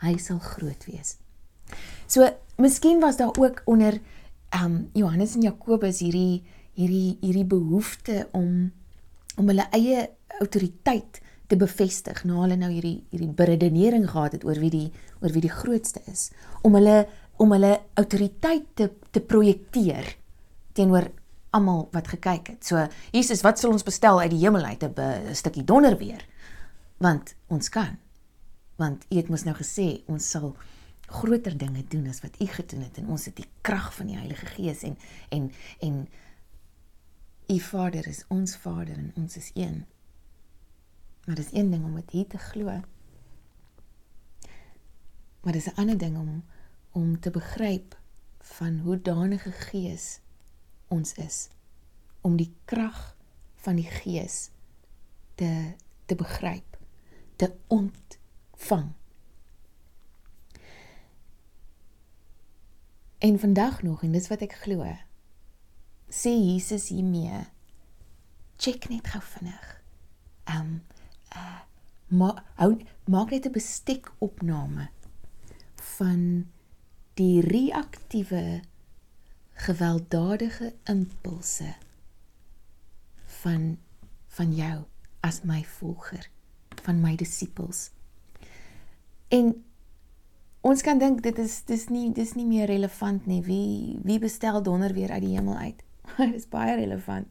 hy 0.03 0.15
sal 0.21 0.39
groot 0.39 0.85
wees. 0.87 1.17
So, 2.07 2.27
miskien 2.57 3.01
was 3.03 3.17
daar 3.17 3.35
ook 3.37 3.61
onder 3.65 3.99
ehm 4.49 4.65
um, 4.65 4.89
Johannes 4.93 5.35
en 5.35 5.41
Jakobus 5.41 5.99
hierdie 5.99 6.43
hierdie 6.73 7.17
hierdie 7.21 7.45
behoefte 7.45 8.27
om 8.31 8.71
om 9.35 9.47
hulle 9.51 9.67
eie 9.75 10.07
autoriteit 10.39 11.19
te 11.47 11.57
bevestig 11.57 12.23
na 12.25 12.39
hulle 12.41 12.57
nou 12.57 12.71
hierdie 12.71 13.03
hierdie 13.11 13.29
beredenering 13.41 14.07
gehad 14.09 14.37
het 14.37 14.45
oor 14.47 14.57
wie 14.63 14.71
die 14.73 14.87
oor 15.21 15.33
wie 15.35 15.43
die 15.45 15.53
grootste 15.53 16.01
is 16.11 16.29
om 16.65 16.77
hulle 16.79 17.03
om 17.37 17.53
hulle 17.53 17.75
autoriteit 17.93 18.65
te 18.73 18.89
te 19.11 19.21
projekteer 19.21 20.15
teenoor 20.73 21.11
almal 21.49 21.87
wat 21.91 22.07
gekyk 22.07 22.47
het. 22.47 22.65
So 22.65 22.87
Jesus, 23.11 23.41
wat 23.41 23.59
sal 23.59 23.71
ons 23.71 23.83
bestel 23.83 24.19
uit 24.19 24.31
die 24.31 24.43
hemel 24.43 24.63
uit 24.63 24.83
'n 24.83 25.35
stukkie 25.35 25.63
donder 25.63 25.97
weer? 25.97 26.25
Want 26.97 27.35
ons 27.47 27.69
kan. 27.69 27.97
Want 28.75 29.05
U 29.09 29.15
het 29.15 29.29
mos 29.29 29.43
nou 29.43 29.55
gesê 29.55 30.03
ons 30.05 30.29
sal 30.29 30.55
groter 31.07 31.57
dinge 31.57 31.83
doen 31.87 32.07
as 32.07 32.21
wat 32.21 32.41
U 32.41 32.45
gedoen 32.45 32.81
het 32.81 32.97
en 32.97 33.07
ons 33.07 33.25
het 33.25 33.35
die 33.35 33.49
krag 33.61 33.95
van 33.95 34.07
die 34.07 34.17
Heilige 34.17 34.45
Gees 34.45 34.83
en 34.83 34.97
en 35.29 35.51
en 35.79 36.07
U 37.49 37.59
Vader 37.59 38.07
is 38.07 38.25
ons 38.27 38.55
Vader 38.55 38.97
en 38.97 39.11
ons 39.15 39.37
is 39.37 39.51
een. 39.53 39.85
Maar 41.25 41.35
dis 41.35 41.53
een 41.53 41.71
ding 41.71 41.83
om 41.85 41.95
dit 41.95 42.11
hier 42.11 42.27
te 42.27 42.37
glo. 42.37 42.81
Maar 45.41 45.53
dis 45.53 45.65
'n 45.65 45.75
ander 45.75 45.97
ding 45.97 46.17
om 46.17 46.43
om 46.91 47.19
te 47.19 47.31
begryp 47.31 47.97
van 48.39 48.79
hoe 48.79 49.01
danige 49.01 49.51
gees 49.51 50.19
ons 50.89 51.13
is. 51.21 51.49
Om 52.21 52.37
die 52.37 52.51
krag 52.65 53.15
van 53.63 53.79
die 53.79 53.89
gees 53.89 54.49
te 55.39 55.75
te 56.09 56.15
begryp 56.17 56.77
te 57.37 57.53
ontvang. 57.67 58.87
En 63.17 63.39
vandag 63.39 63.81
nog 63.83 64.03
en 64.03 64.11
dis 64.11 64.27
wat 64.27 64.41
ek 64.41 64.57
glo 64.63 64.87
sê 66.09 66.33
Jesus 66.33 66.89
hiermee 66.89 67.45
check 68.57 68.89
net 68.89 69.07
gou 69.13 69.21
vinnig. 69.21 69.67
Um 70.49 70.81
uh, 71.37 71.61
maar 72.09 72.41
hou 72.57 72.73
maak 73.05 73.29
net 73.29 73.45
'n 73.45 73.53
bestek 73.53 74.09
opname 74.17 74.89
van 75.95 76.49
die 77.13 77.41
reaktiewe 77.41 78.61
gewelddadige 79.59 80.73
impulse 80.83 81.73
van 83.25 83.77
van 84.27 84.53
jou 84.55 84.83
as 85.19 85.41
my 85.43 85.63
volger 85.63 86.29
van 86.83 87.01
my 87.01 87.15
disippels. 87.15 87.89
En 89.27 89.51
ons 90.61 90.81
kan 90.81 90.99
dink 90.99 91.19
dit 91.23 91.37
is 91.43 91.57
dis 91.67 91.87
nie 91.91 92.07
dis 92.15 92.33
nie 92.37 92.47
meer 92.47 92.71
relevant 92.71 93.27
nie. 93.27 93.41
Wie 93.43 93.99
wie 94.03 94.19
bestel 94.19 94.63
donder 94.63 94.93
weer 94.95 95.11
uit 95.11 95.25
die 95.27 95.35
hemel 95.35 95.57
uit? 95.57 95.83
Dit 96.17 96.33
is 96.35 96.47
baie 96.47 96.77
relevant. 96.79 97.27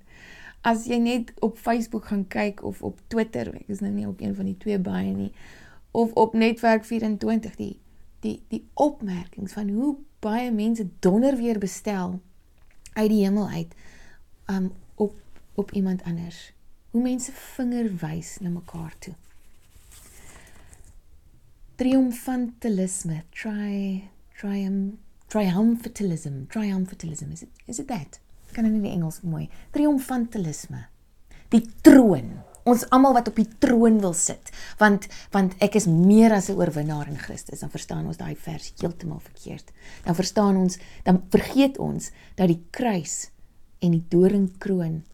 As 0.60 0.84
jy 0.90 0.98
net 1.00 1.32
op 1.40 1.56
Facebook 1.58 2.10
gaan 2.12 2.26
kyk 2.28 2.62
of 2.62 2.82
op 2.82 3.00
Twitter 3.08 3.54
ek 3.54 3.72
is 3.72 3.80
nou 3.80 3.92
nie 3.94 4.06
op 4.08 4.20
een 4.20 4.36
van 4.36 4.50
die 4.50 4.58
twee 4.60 4.78
baie 4.78 5.14
nie 5.14 5.32
of 5.96 6.12
op 6.12 6.36
netwerk 6.36 6.84
24 6.84 7.56
die 7.56 7.76
die 8.20 8.42
die 8.48 8.64
opmerkings 8.74 9.52
van 9.52 9.68
hoe 9.68 9.96
baie 10.24 10.50
mense 10.52 10.88
donder 10.98 11.36
weer 11.36 11.58
bestel 11.58 12.20
uit 12.92 13.10
die 13.10 13.22
hemel 13.24 13.48
uit 13.48 13.74
um 14.50 14.72
op 14.94 15.14
op 15.58 15.72
iemand 15.72 16.02
anders. 16.02 16.52
Hoe 16.90 17.02
mense 17.02 17.32
vinger 17.32 17.90
wys 18.00 18.36
na 18.40 18.48
mekaar 18.48 18.94
toe. 18.98 19.14
Triomfantalisme, 21.78 23.22
try 23.30 24.08
trium 24.38 24.98
triumphalism, 25.28 26.46
triumphalism 26.48 27.32
is 27.32 27.42
it 27.42 27.48
is 27.66 27.78
it 27.78 27.86
that? 27.86 28.20
Kan 28.52 28.64
in 28.64 28.82
die 28.82 28.90
Engels 28.90 29.20
mooi. 29.20 29.48
Triomfantalisme. 29.70 30.86
Die 31.48 31.62
troon 31.82 32.38
ons 32.68 32.84
almal 32.94 33.14
wat 33.16 33.28
op 33.28 33.36
die 33.36 33.48
troon 33.62 33.98
wil 34.02 34.14
sit 34.16 34.52
want 34.78 35.08
want 35.34 35.56
ek 35.64 35.78
is 35.80 35.86
meer 35.86 36.32
as 36.32 36.48
'n 36.48 36.58
oorwinnaar 36.60 37.08
in 37.08 37.18
Christus 37.18 37.60
dan 37.60 37.70
verstaan 37.70 38.06
ons 38.06 38.16
daai 38.16 38.36
vers 38.36 38.72
heeltemal 38.80 39.20
verkeerd. 39.20 39.72
Dan 40.04 40.14
verstaan 40.14 40.56
ons 40.56 40.78
dan 41.04 41.22
vergeet 41.30 41.78
ons 41.78 42.10
dat 42.34 42.48
die 42.48 42.62
kruis 42.70 43.30
en 43.80 43.90
die 43.90 44.04
doringkroon 44.08 45.04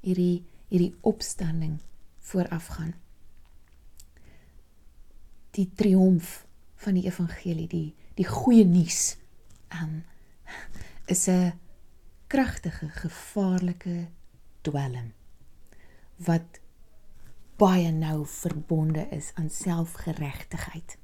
hierdie 0.00 0.44
hierdie 0.68 0.94
opstanding 1.00 1.78
voorafgaan. 2.20 2.94
Die 5.50 5.70
triomf 5.74 6.46
van 6.76 6.94
die 6.94 7.06
evangelie 7.06 7.68
die 7.68 7.94
die 8.14 8.26
goeie 8.26 8.64
nuus 8.64 9.16
um, 9.72 10.04
is 11.06 11.28
'n 11.28 11.52
kragtige 12.28 12.88
gevaarlike 12.88 14.08
dwelm 14.62 15.12
wat 16.16 16.60
baie 17.58 17.92
nou 17.92 18.22
verbonde 18.26 19.06
is 19.10 19.30
aan 19.34 19.50
selfgeregtigheid. 19.50 20.96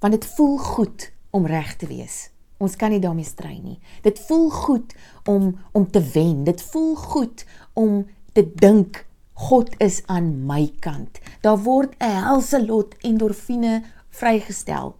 Want 0.00 0.12
dit 0.12 0.26
voel 0.36 0.58
goed 0.58 1.12
om 1.30 1.46
reg 1.46 1.76
te 1.76 1.86
wees 1.86 2.30
Ons 2.60 2.76
kan 2.76 2.92
nie 2.92 3.00
daarmee 3.00 3.24
stry 3.24 3.54
nie. 3.56 3.78
Dit 4.04 4.20
voel 4.28 4.50
goed 4.52 4.92
om 5.28 5.54
om 5.72 5.86
te 5.88 6.02
wen. 6.12 6.44
Dit 6.44 6.60
voel 6.72 6.92
goed 6.96 7.44
om 7.72 8.04
te 8.36 8.44
dink 8.44 9.06
God 9.48 9.72
is 9.80 10.02
aan 10.12 10.44
my 10.44 10.66
kant. 10.84 11.20
Daar 11.40 11.62
word 11.64 11.96
'n 11.98 12.20
helse 12.24 12.66
lot 12.66 12.94
endorfine 13.00 13.82
vrygestel 14.10 14.96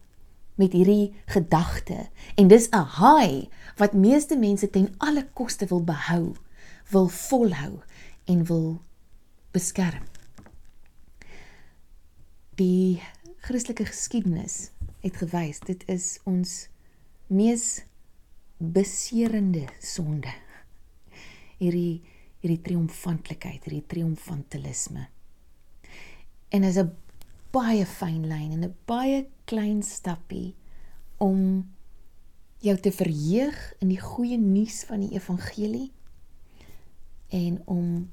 met 0.54 0.72
hierdie 0.72 1.12
gedagte 1.26 2.08
en 2.36 2.48
dis 2.48 2.68
'n 2.72 2.88
high 2.96 3.48
wat 3.76 3.92
meeste 3.92 4.38
mense 4.38 4.70
ten 4.70 4.94
alle 4.98 5.26
koste 5.32 5.66
wil 5.66 5.84
behou, 5.84 6.34
wil 6.90 7.08
volhou 7.08 7.80
en 8.24 8.44
wil 8.44 8.80
beskerm. 9.52 10.09
Die 12.60 13.00
Christelike 13.40 13.86
geskiedenis 13.88 14.68
het 15.00 15.16
gewys 15.16 15.62
dit 15.64 15.80
is 15.88 16.18
ons 16.28 16.66
mees 17.32 17.86
beserende 18.60 19.62
sonde. 19.80 20.32
Hierdie 21.56 22.02
hierdie 22.40 22.60
triomfantlikheid, 22.64 23.64
hierdie 23.64 23.86
triomfantalisme. 23.88 25.06
En 26.52 26.68
is 26.68 26.76
'n 26.76 26.92
baie 27.52 27.86
fyn 27.86 28.28
lyn 28.28 28.52
en 28.52 28.64
'n 28.68 28.76
baie 28.84 29.24
klein 29.44 29.82
stappie 29.82 30.54
om 31.16 31.64
jou 32.58 32.76
te 32.76 32.92
verheug 32.92 33.74
in 33.80 33.88
die 33.88 34.00
goeie 34.00 34.36
nuus 34.36 34.84
van 34.84 35.00
die 35.00 35.16
evangelie 35.16 35.92
en 37.28 37.62
om 37.64 38.10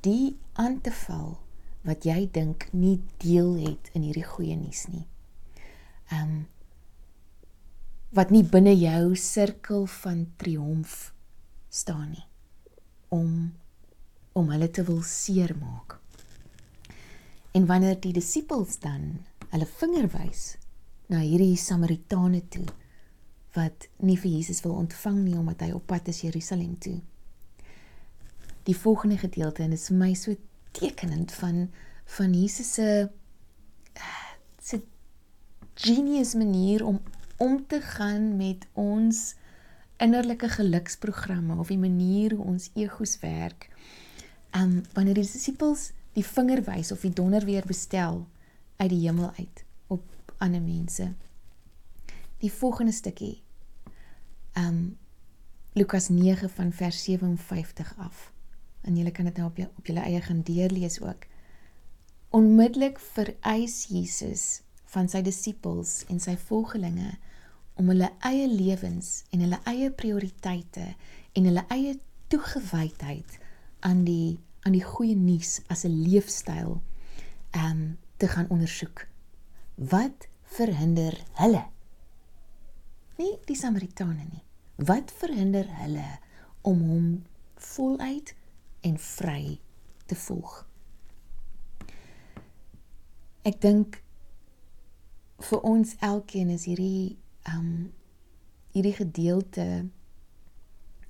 die 0.00 0.36
aan 0.52 0.80
te 0.80 0.92
val 0.92 1.38
wat 1.86 2.04
jy 2.04 2.28
dink 2.32 2.68
nie 2.72 2.98
deel 3.22 3.54
het 3.62 3.90
in 3.96 4.04
hierdie 4.04 4.26
goeie 4.26 4.56
nuus 4.56 4.86
nie. 4.92 5.06
Ehm 6.10 6.22
um, 6.22 6.40
wat 8.10 8.32
nie 8.34 8.42
binne 8.42 8.72
jou 8.74 9.14
sirkel 9.14 9.84
van 9.86 10.24
triomf 10.36 11.12
staan 11.70 12.08
nie 12.10 12.26
om 13.14 13.52
om 14.32 14.50
hulle 14.50 14.70
te 14.70 14.82
wil 14.86 15.02
seermaak. 15.02 15.98
En 17.54 17.66
wanneer 17.66 18.00
die 18.02 18.12
disippels 18.14 18.78
dan 18.82 19.20
hulle 19.50 19.66
vinger 19.66 20.08
wys 20.14 20.42
na 21.10 21.22
hierdie 21.22 21.56
Samaritane 21.58 22.42
toe 22.50 22.66
wat 23.56 23.88
nie 24.06 24.18
vir 24.18 24.30
Jesus 24.36 24.62
wil 24.62 24.76
ontvang 24.78 25.24
nie 25.24 25.38
omdat 25.38 25.64
hy 25.66 25.72
op 25.74 25.86
pad 25.90 26.10
is 26.12 26.22
Jerusalem 26.22 26.76
toe. 26.78 27.00
Die 28.66 28.76
volgende 28.76 29.18
gedeelte 29.18 29.64
en 29.64 29.74
dit 29.74 29.80
is 29.80 29.90
vir 29.90 29.98
my 29.98 30.12
so 30.14 30.36
tekenend 30.70 31.32
van 31.32 31.70
van 32.04 32.32
Jesus 32.34 32.72
se 32.74 33.10
se 34.62 34.82
genius 35.74 36.34
manier 36.34 36.84
om 36.84 37.00
om 37.36 37.66
te 37.66 37.80
gaan 37.80 38.36
met 38.36 38.66
ons 38.72 39.34
innerlike 39.96 40.48
geluksprogramme 40.48 41.56
of 41.58 41.68
die 41.68 41.78
manier 41.78 42.34
hoe 42.34 42.44
ons 42.44 42.70
egos 42.74 43.18
werk. 43.20 43.68
Um 44.56 44.82
wanneer 44.92 45.14
die 45.14 45.24
disippels 45.24 45.90
die 46.16 46.24
vinger 46.26 46.64
wys 46.66 46.92
of 46.92 47.04
die 47.06 47.12
donder 47.14 47.44
weer 47.44 47.66
bestel 47.66 48.26
uit 48.76 48.90
die 48.90 49.02
hemel 49.06 49.32
uit 49.38 49.64
op 49.86 50.34
ander 50.38 50.62
mense. 50.62 51.12
Die 52.40 52.52
volgende 52.52 52.92
stukkie. 52.92 53.42
Um 54.56 54.98
Lukas 55.72 56.08
9 56.08 56.50
van 56.50 56.72
vers 56.72 57.02
57 57.04 57.94
af. 57.96 58.32
En 58.82 58.96
julle 58.96 59.10
kan 59.10 59.24
dit 59.24 59.36
nou 59.36 59.48
op 59.48 59.56
jou, 59.56 59.68
op 59.76 59.86
julle 59.86 60.04
eie 60.06 60.20
gaan 60.24 60.42
deurlees 60.42 61.00
ook. 61.00 61.26
Onmiddellik 62.30 62.98
vereis 62.98 63.86
Jesus 63.90 64.62
van 64.90 65.08
sy 65.08 65.22
disippels 65.22 66.04
en 66.10 66.20
sy 66.22 66.36
volgelinge 66.48 67.16
om 67.80 67.90
hulle 67.92 68.10
eie 68.26 68.46
lewens 68.50 69.24
en 69.32 69.42
hulle 69.44 69.58
eie 69.70 69.90
prioriteite 69.90 70.94
en 71.32 71.48
hulle 71.48 71.64
eie 71.74 71.96
toegewydheid 72.30 73.38
aan 73.86 74.04
die 74.04 74.38
aan 74.60 74.74
die 74.76 74.84
goeie 74.84 75.16
nuus 75.16 75.60
as 75.72 75.84
'n 75.88 76.02
leefstyl 76.04 76.80
um 77.56 77.96
te 78.16 78.28
gaan 78.28 78.50
ondersoek. 78.52 79.06
Wat 79.74 80.28
verhinder 80.42 81.16
hulle? 81.32 81.64
Nie 83.16 83.38
die 83.46 83.56
Samaritane 83.56 84.26
nie. 84.28 84.44
Wat 84.76 85.12
verhinder 85.12 85.66
hulle 85.80 86.18
om 86.62 86.82
hom 86.88 87.08
voluit 87.56 88.34
en 88.80 88.98
vry 88.98 89.60
te 90.06 90.14
volg? 90.14 90.66
Ek 93.42 93.60
dink 93.60 94.02
vir 95.40 95.64
ons 95.64 95.94
elkeen 96.04 96.50
is 96.52 96.66
hierdie 96.68 97.16
um 97.48 97.92
hierdie 98.74 98.94
gedeelte 98.94 99.88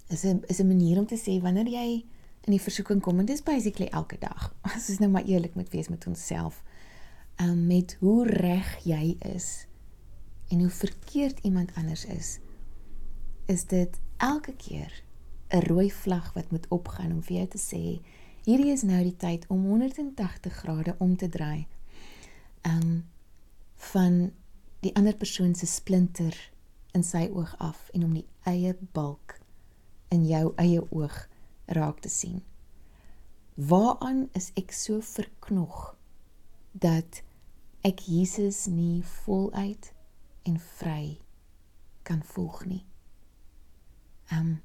is 0.08 0.24
'n 0.24 0.44
is 0.48 0.60
'n 0.60 0.66
manier 0.66 0.98
om 0.98 1.06
te 1.06 1.18
sê 1.18 1.40
wanneer 1.42 1.68
jy 1.68 2.04
in 2.46 2.52
die 2.56 2.62
versoeking 2.62 3.00
kom 3.00 3.18
en 3.18 3.26
dis 3.26 3.42
basically 3.42 3.88
elke 3.88 4.18
dag. 4.18 4.54
As 4.74 4.88
ons 4.88 4.98
nou 4.98 5.10
maar 5.10 5.24
eerlik 5.24 5.54
moet 5.54 5.68
wees 5.70 5.88
met 5.88 6.06
onsself. 6.06 6.62
Um 7.36 7.66
met 7.66 7.96
hoe 8.00 8.26
reg 8.26 8.78
jy 8.84 9.16
is 9.34 9.66
en 10.48 10.60
hoe 10.60 10.70
verkeerd 10.70 11.38
iemand 11.42 11.74
anders 11.74 12.04
is, 12.04 12.38
is 13.46 13.64
dit 13.64 14.00
elke 14.16 14.52
keer 14.56 15.02
'n 15.50 15.66
rooi 15.66 15.90
vlag 15.92 16.32
wat 16.32 16.50
moet 16.50 16.66
opgaan 16.68 17.12
om 17.12 17.22
vir 17.22 17.36
jou 17.36 17.46
te 17.46 17.58
sê 17.58 18.00
hierdie 18.44 18.72
is 18.72 18.82
nou 18.82 19.02
die 19.02 19.16
tyd 19.16 19.46
om 19.48 19.64
180 19.64 20.52
grade 20.52 20.94
om 20.98 21.16
te 21.16 21.28
draai. 21.28 21.66
Um 22.62 23.04
van 23.92 24.32
die 24.80 24.94
ander 24.96 25.16
persoon 25.16 25.54
se 25.54 25.66
splinter 25.66 26.36
in 26.92 27.02
sy 27.04 27.28
oog 27.32 27.54
af 27.58 27.88
en 27.94 28.04
om 28.04 28.14
die 28.14 28.26
eie 28.48 28.74
balk 28.92 29.38
in 30.08 30.26
jou 30.26 30.52
eie 30.56 30.82
oog 30.90 31.16
raak 31.66 32.00
te 32.00 32.08
sien. 32.08 32.42
Waaraan 33.54 34.28
is 34.32 34.50
ek 34.56 34.72
so 34.72 35.00
verknog 35.04 35.94
dat 36.72 37.22
ek 37.84 38.00
Jesus 38.08 38.66
nie 38.66 39.02
voluit 39.24 39.92
en 40.48 40.58
vry 40.78 41.20
kan 42.02 42.24
volg 42.34 42.64
nie? 42.66 42.84
Ehm 44.30 44.46
um, 44.46 44.58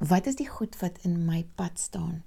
wat 0.00 0.26
is 0.30 0.38
die 0.40 0.48
goed 0.48 0.76
wat 0.80 0.98
in 1.04 1.18
my 1.28 1.44
pad 1.60 1.78
staan? 1.80 2.22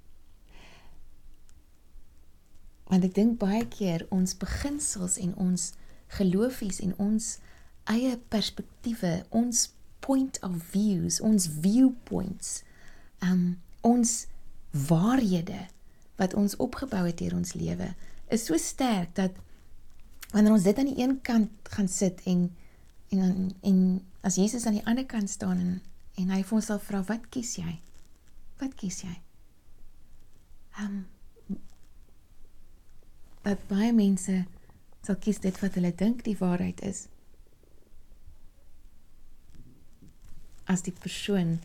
Want 2.90 3.06
ek 3.06 3.14
dink 3.16 3.38
baie 3.42 3.64
keer 3.68 4.06
ons 4.14 4.36
beginsels 4.38 5.18
en 5.18 5.34
ons 5.40 5.72
geloofies 6.14 6.78
en 6.84 6.92
ons 7.02 7.30
eie 7.90 8.14
perspektiewe, 8.30 9.24
ons 9.34 9.66
point 10.04 10.38
of 10.46 10.54
views, 10.70 11.18
ons 11.24 11.48
viewpoints, 11.64 12.60
um, 13.24 13.56
ons 13.82 14.26
waarhede 14.70 15.66
wat 16.20 16.34
ons 16.38 16.56
opgebou 16.62 17.02
het 17.06 17.18
deur 17.18 17.34
ons 17.36 17.54
lewe 17.58 17.90
is 18.34 18.46
so 18.48 18.58
sterk 18.58 19.14
dat 19.14 19.34
wanneer 20.32 20.54
ons 20.56 20.66
dit 20.66 20.78
aan 20.78 20.90
die 20.90 21.02
een 21.02 21.16
kant 21.22 21.72
gaan 21.76 21.88
sit 21.88 22.22
en 22.30 22.48
en 23.14 23.52
en 23.62 23.80
as 24.26 24.38
Jesus 24.40 24.66
aan 24.66 24.78
die 24.78 24.86
ander 24.86 25.06
kant 25.06 25.30
staan 25.30 25.58
en 25.58 25.74
en 26.20 26.30
hy 26.30 26.42
vir 26.42 26.56
ons 26.58 26.70
sal 26.70 26.80
vra 26.82 27.02
wat 27.08 27.26
kies 27.34 27.56
jy? 27.58 27.78
Wat 28.60 28.74
kies 28.78 29.02
jy? 29.06 29.14
Ehm 30.78 30.86
um, 30.86 31.02
dat 33.44 33.60
baie 33.68 33.90
mense 33.92 34.32
sal 35.04 35.18
kies 35.20 35.42
dit 35.44 35.58
wat 35.60 35.74
hulle 35.76 35.90
dink 35.92 36.22
die 36.24 36.38
waarheid 36.38 36.80
is. 36.86 37.04
As 40.64 40.84
die 40.86 40.94
persoon 40.96 41.58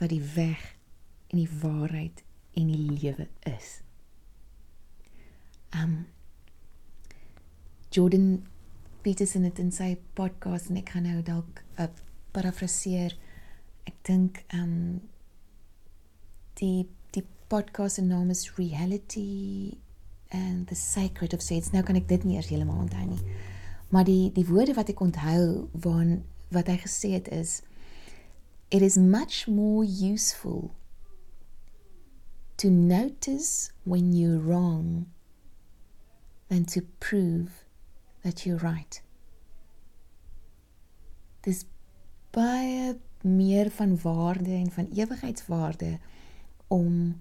wat 0.00 0.08
die 0.14 0.22
weg 0.34 0.62
en 1.28 1.42
die 1.42 1.50
waarheid 1.60 2.24
en 2.56 2.72
die 2.72 2.86
lewe 2.88 3.28
is. 3.48 3.80
Um 5.76 6.06
Jordan 7.92 8.46
Peterson 9.02 9.44
het 9.44 9.58
in 9.58 9.72
sy 9.74 9.96
podcast 10.14 10.70
en 10.70 10.78
ek 10.80 10.94
gaan 10.94 11.08
nou 11.08 11.20
dalk 11.26 11.62
uh, 11.76 11.88
parafraseer. 12.32 13.16
Ek 13.90 13.96
dink 14.06 14.44
um 14.54 15.00
die 16.60 16.86
die 17.14 17.24
podcast 17.50 17.98
se 17.98 18.04
naam 18.06 18.30
is 18.30 18.58
Reality 18.58 19.78
and 20.30 20.68
the 20.68 20.78
Sacred 20.78 21.34
of 21.34 21.42
Seeds. 21.42 21.72
Nou 21.74 21.82
kan 21.82 21.98
ek 21.98 22.06
dit 22.10 22.26
nie 22.26 22.36
eers 22.38 22.52
heeltemal 22.52 22.84
onthou 22.84 23.06
nie. 23.08 23.38
Maar 23.90 24.06
die 24.06 24.30
die 24.36 24.46
woorde 24.46 24.76
wat 24.78 24.92
ek 24.92 25.02
onthou 25.02 25.66
van 25.86 26.20
wat 26.54 26.70
hy 26.70 26.78
gesê 26.84 27.16
het 27.16 27.30
is 27.34 27.60
it 28.70 28.82
is 28.86 28.96
much 28.96 29.48
more 29.50 29.82
useful 29.82 30.70
to 32.62 32.70
notice 32.70 33.72
when 33.82 34.12
you're 34.14 34.38
wrong 34.38 35.10
than 36.46 36.64
to 36.64 36.82
prove 37.00 37.64
that 38.22 38.46
you're 38.46 38.62
right. 38.62 39.02
Dis 41.42 41.64
baie 42.30 42.94
meer 43.22 43.70
van 43.70 44.00
waarde 44.00 44.50
en 44.50 44.70
van 44.70 44.88
ewigheidswaarde 44.92 45.98
om 46.68 47.20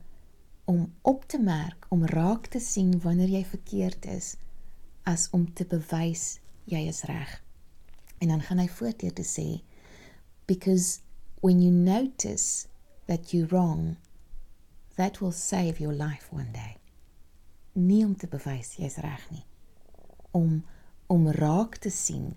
om 0.70 0.94
op 1.02 1.26
te 1.26 1.40
merk, 1.40 1.86
om 1.90 2.06
raak 2.06 2.46
te 2.48 2.60
sien 2.60 3.00
wanneer 3.02 3.28
jy 3.28 3.46
verkeerd 3.46 4.06
is 4.06 4.36
as 5.04 5.28
om 5.34 5.48
te 5.54 5.66
bewys 5.66 6.40
jy 6.70 6.84
is 6.92 7.02
reg. 7.10 7.32
En 8.22 8.28
dan 8.28 8.42
gaan 8.46 8.62
hy 8.62 8.68
voort 8.70 9.00
deur 9.02 9.14
te 9.18 9.26
sê 9.26 9.48
because 10.46 11.00
when 11.42 11.62
you 11.62 11.72
notice 11.72 12.68
that 13.06 13.34
you're 13.34 13.48
wrong, 13.48 13.98
that 14.96 15.22
will 15.22 15.32
save 15.32 15.80
your 15.80 15.94
life 15.94 16.30
one 16.30 16.52
day. 16.52 16.78
Nie 17.74 18.06
om 18.06 18.16
te 18.18 18.28
bewys 18.28 18.76
jy's 18.78 19.00
reg 19.02 19.26
nie. 19.32 19.46
Om 20.32 20.62
om 21.10 21.32
raak 21.34 21.80
te 21.82 21.90
sien 21.90 22.36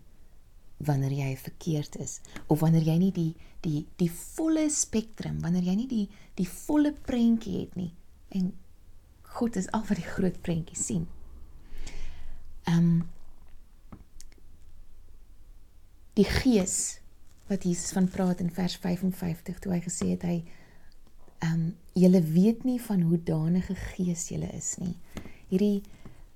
wanneer 0.84 1.12
jy 1.14 1.36
verkeerd 1.36 1.96
is 2.02 2.20
of 2.46 2.60
wanneer 2.60 2.86
jy 2.86 2.98
nie 2.98 3.12
die 3.14 3.32
die 3.62 3.86
die 4.00 4.10
volle 4.10 4.66
spektrum, 4.70 5.38
wanneer 5.42 5.68
jy 5.70 5.74
nie 5.78 5.88
die 5.90 6.06
die 6.38 6.48
volle 6.48 6.92
prentjie 7.06 7.60
het 7.60 7.76
nie. 7.78 7.92
En 8.34 8.52
God 9.36 9.56
is 9.56 9.70
al 9.72 9.84
wat 9.88 10.00
die 10.00 10.08
groot 10.08 10.40
prentjie 10.42 10.78
sien. 10.78 11.06
Ehm 12.66 12.78
um, 12.78 12.96
die 16.12 16.28
gees 16.28 17.00
wat 17.48 17.64
Jesus 17.64 17.94
van 17.96 18.08
praat 18.12 18.42
in 18.44 18.50
vers 18.52 18.74
55 18.76 19.62
toe 19.62 19.72
hy 19.72 19.78
gesê 19.84 20.10
het 20.12 20.26
hy 20.28 20.42
ehm 20.42 21.54
um, 21.54 21.64
julle 21.96 22.20
weet 22.24 22.64
nie 22.64 22.78
van 22.80 23.02
hoe 23.06 23.18
danige 23.22 23.74
gees 23.94 24.28
julle 24.32 24.50
is 24.56 24.74
nie. 24.82 24.96
Hierdie 25.50 25.82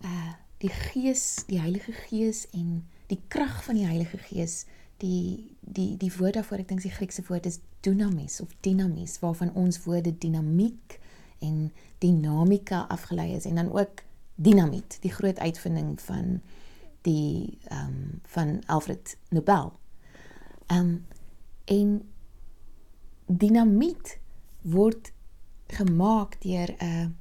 uh 0.05 0.35
die 0.59 0.73
gees, 0.73 1.45
die 1.51 1.59
Heilige 1.61 1.93
Gees 1.93 2.47
en 2.57 2.87
die 3.07 3.21
krag 3.29 3.64
van 3.64 3.75
die 3.75 3.87
Heilige 3.87 4.19
Gees, 4.19 4.64
die 5.03 5.57
die 5.61 5.97
die 6.01 6.12
woord 6.16 6.38
daarvoor 6.38 6.62
ek 6.62 6.69
dink 6.69 6.83
die 6.83 6.95
Griekse 6.95 7.25
woord 7.29 7.47
is 7.47 7.61
dunamis 7.85 8.40
of 8.40 8.55
dinamis 8.64 9.19
waarvan 9.21 9.53
ons 9.55 9.83
woorde 9.85 10.12
dinamiek 10.19 10.99
en 11.45 11.73
dinamika 11.99 12.87
afgelei 12.88 13.35
is 13.37 13.45
en 13.45 13.61
dan 13.61 13.73
ook 13.73 14.03
dinamiet, 14.37 14.99
die 15.01 15.12
groot 15.12 15.38
uitvinding 15.38 16.01
van 16.01 16.40
die 17.07 17.59
ehm 17.69 17.87
um, 17.88 18.21
van 18.23 18.62
Alfred 18.66 19.16
Nobel. 19.29 19.73
Ehm 20.66 20.81
um, 20.81 21.07
en 21.64 22.09
dinamiet 23.27 24.19
word 24.62 25.12
gemaak 25.66 26.40
deur 26.42 26.75
'n 26.79 27.16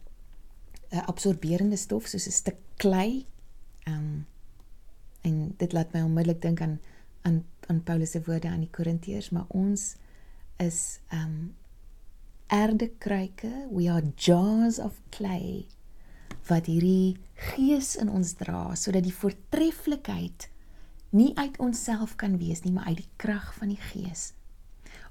'n 0.89 1.05
absorberende 1.05 1.75
stof 1.77 2.07
soos 2.07 2.27
'n 2.27 2.31
stuk 2.31 2.57
klei. 2.75 3.25
Ehm 3.83 3.95
um, 3.95 4.25
en 5.25 5.53
dit 5.57 5.73
laat 5.73 5.93
my 5.93 6.03
onmiddellik 6.05 6.41
dink 6.41 6.61
aan 6.61 6.79
aan 7.25 7.43
aan 7.65 7.81
Paulus 7.83 8.11
se 8.13 8.21
woorde 8.25 8.47
aan 8.47 8.61
die 8.61 8.69
Korintiërs, 8.69 9.31
maar 9.33 9.47
ons 9.49 9.95
is 10.61 10.99
um, 11.13 11.55
erdekruike, 12.53 13.49
we 13.71 13.89
are 13.89 14.11
jars 14.21 14.77
of 14.79 14.99
clay 15.09 15.65
wat 16.45 16.69
hierdie 16.69 17.17
gees 17.55 17.95
in 17.97 18.11
ons 18.13 18.35
dra 18.37 18.75
sodat 18.77 19.07
die 19.07 19.15
voortreffelikheid 19.15 20.45
nie 21.15 21.31
uit 21.39 21.57
onsself 21.63 22.15
kan 22.19 22.37
wees 22.37 22.61
nie, 22.61 22.73
maar 22.75 22.91
uit 22.91 23.01
die 23.01 23.11
krag 23.21 23.53
van 23.55 23.71
die 23.71 23.79
Gees. 23.79 24.33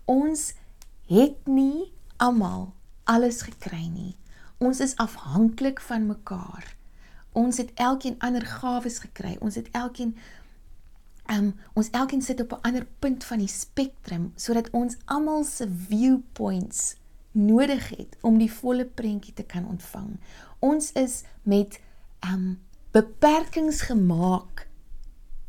Ons 0.04 0.52
het 1.08 1.48
nie 1.48 1.92
almal 2.20 2.72
alles 3.08 3.42
gekry 3.48 3.86
nie. 3.88 4.14
Ons 4.60 4.80
is 4.84 4.96
afhanklik 5.00 5.80
van 5.80 6.06
mekaar. 6.06 6.74
Ons 7.34 7.58
het 7.62 7.70
elkeen 7.74 8.18
ander 8.22 8.46
gawes 8.46 8.98
gekry. 9.02 9.36
Ons 9.40 9.58
het 9.60 9.70
elkeen 9.74 10.16
ehm 11.24 11.44
um, 11.44 11.54
ons 11.72 11.88
elkeen 11.90 12.22
sit 12.22 12.40
op 12.40 12.52
'n 12.52 12.66
ander 12.68 12.86
punt 12.98 13.24
van 13.24 13.38
die 13.38 13.48
spektrum 13.48 14.32
sodat 14.36 14.70
ons 14.70 14.96
almal 15.04 15.44
se 15.44 15.68
viewpoints 15.88 16.96
nodig 17.32 17.88
het 17.88 18.16
om 18.20 18.38
die 18.38 18.52
volle 18.52 18.84
prentjie 18.84 19.34
te 19.34 19.42
kan 19.42 19.66
ontvang. 19.66 20.20
Ons 20.58 20.92
is 20.92 21.22
met 21.42 21.80
ehm 22.20 22.34
um, 22.34 22.60
beperkings 22.90 23.80
gemaak 23.80 24.68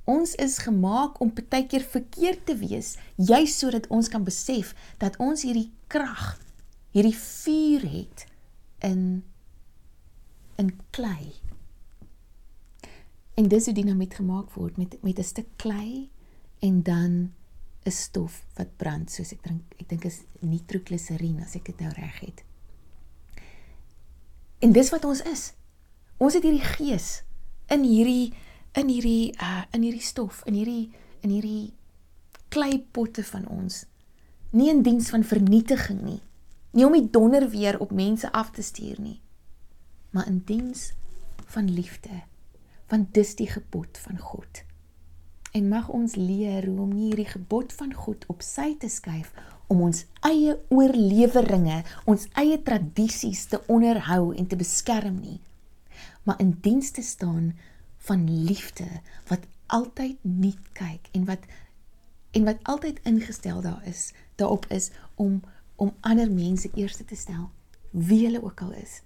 Ons 0.05 0.35
is 0.37 0.59
gemaak 0.61 1.17
om 1.19 1.31
baie 1.33 1.65
keer 1.65 1.81
verkeerd 1.81 2.43
te 2.45 2.53
wees, 2.59 2.93
juis 3.17 3.55
sodat 3.57 3.87
ons 3.89 4.09
kan 4.13 4.21
besef 4.25 4.75
dat 5.01 5.17
ons 5.17 5.41
hierdie 5.41 5.71
krag, 5.89 6.35
hierdie 6.93 7.17
vuur 7.17 7.87
het 7.89 8.27
in 8.85 9.23
in 10.61 10.69
klei. 10.95 11.33
En 13.35 13.47
dis 13.47 13.65
hoe 13.65 13.73
dinamiet 13.73 14.15
gemaak 14.15 14.51
word 14.55 14.77
met 14.77 15.01
met 15.03 15.19
'n 15.19 15.23
stuk 15.23 15.47
klei 15.55 16.09
en 16.59 16.83
dan 16.83 17.33
'n 17.85 17.91
stof 17.91 18.45
wat 18.55 18.77
brand, 18.77 19.11
soos 19.11 19.31
ek 19.31 19.43
dink 19.43 19.61
ek 19.77 19.89
dink 19.89 20.05
is 20.05 20.21
nitroglyserien 20.39 21.41
as 21.41 21.55
ek 21.55 21.65
dit 21.65 21.79
nou 21.79 21.91
reg 21.93 22.19
het. 22.19 22.43
En 24.59 24.71
dis 24.71 24.89
wat 24.89 25.05
ons 25.05 25.21
is. 25.21 25.53
Ons 26.17 26.33
het 26.33 26.43
hierdie 26.43 26.63
gees 26.65 27.23
in 27.67 27.83
hierdie 27.83 28.33
in 28.73 28.87
hierdie 28.87 29.33
uh 29.41 29.63
in 29.71 29.81
hierdie 29.81 30.01
stof, 30.01 30.41
in 30.45 30.53
hierdie 30.53 30.91
in 31.21 31.29
hierdie 31.29 31.73
kleipotte 32.49 33.23
van 33.23 33.47
ons. 33.47 33.85
Nie 34.49 34.69
in 34.69 34.81
diens 34.81 35.09
van 35.09 35.23
vernietiging 35.23 36.01
nie. 36.01 36.21
Nie 36.71 36.85
om 36.85 36.95
die 36.95 37.09
donder 37.09 37.49
weer 37.49 37.79
op 37.79 37.91
mense 37.91 38.31
af 38.31 38.51
te 38.51 38.61
stuur 38.61 38.99
nie. 38.99 39.19
Maar 40.11 40.27
in 40.27 40.41
diens 40.45 40.93
van 41.45 41.71
liefde. 41.71 42.23
Want 42.91 43.13
dis 43.13 43.35
die 43.35 43.49
gebod 43.49 43.97
van 43.97 44.17
God. 44.19 44.63
En 45.55 45.69
mag 45.71 45.89
ons 45.89 46.15
leer 46.15 46.67
hoe 46.67 46.79
om 46.83 46.91
nie 46.93 47.09
hierdie 47.09 47.31
gebod 47.31 47.73
van 47.73 47.93
God 47.93 48.25
op 48.27 48.43
sy 48.43 48.75
te 48.79 48.89
skuif 48.91 49.31
om 49.67 49.81
ons 49.87 50.03
eie 50.27 50.57
oorleweringe, 50.69 51.79
ons 52.05 52.27
eie 52.37 52.59
tradisies 52.61 53.45
te 53.49 53.61
onderhou 53.71 54.35
en 54.35 54.47
te 54.47 54.59
beskerm 54.59 55.17
nie, 55.23 55.39
maar 56.23 56.37
in 56.43 56.51
diens 56.61 56.91
te 56.91 57.01
staan 57.01 57.53
van 58.05 58.43
liefde 58.45 58.85
wat 59.27 59.47
altyd 59.65 60.17
nie 60.21 60.53
kyk 60.77 61.09
en 61.17 61.25
wat 61.25 61.45
en 62.35 62.45
wat 62.45 62.61
altyd 62.63 62.99
ingestel 63.07 63.61
daar 63.61 63.81
is 63.89 64.11
daarop 64.35 64.65
is 64.69 64.91
om 65.15 65.41
om 65.75 65.95
ander 65.99 66.31
mense 66.31 66.69
eerste 66.73 67.05
te 67.05 67.15
stel 67.15 67.49
wie 67.91 68.25
hulle 68.25 68.43
ook 68.43 68.61
al 68.61 68.71
is 68.71 69.01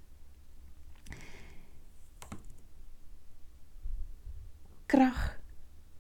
krag 4.90 5.38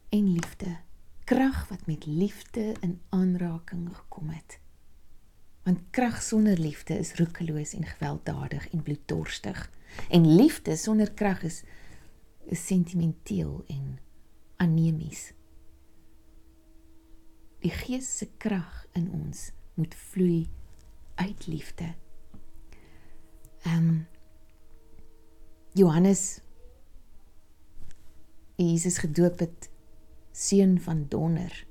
en 0.09 0.31
liefde 0.33 0.77
krag 1.29 1.67
wat 1.69 1.85
met 1.85 2.05
liefde 2.05 2.73
in 2.81 2.99
aanraking 3.09 3.89
gekom 3.95 4.29
het 4.33 4.59
want 5.63 5.83
krag 5.93 6.21
sonder 6.25 6.57
liefde 6.57 6.97
is 6.97 7.13
roekeloos 7.21 7.75
en 7.77 7.85
gewelddadig 7.85 8.69
en 8.69 8.83
bloeddorstig 8.83 9.69
en 10.09 10.35
liefde 10.35 10.75
sonder 10.75 11.11
krag 11.11 11.43
is 11.43 11.63
is 12.49 12.65
sentimenteel 12.65 13.63
en 13.67 13.99
anemies. 14.57 15.33
Die 17.59 17.71
Gees 17.71 18.09
se 18.17 18.27
krag 18.37 18.85
in 18.97 19.09
ons 19.11 19.49
moet 19.73 19.95
vloei 19.95 20.47
uit 21.15 21.47
liefde. 21.47 21.93
Ehm 23.67 23.87
um, 23.87 24.07
Johannes 25.73 26.39
Jesus 28.65 28.97
gedoop 28.97 29.39
het 29.39 29.69
seun 30.31 30.79
van 30.81 31.05
donder 31.09 31.65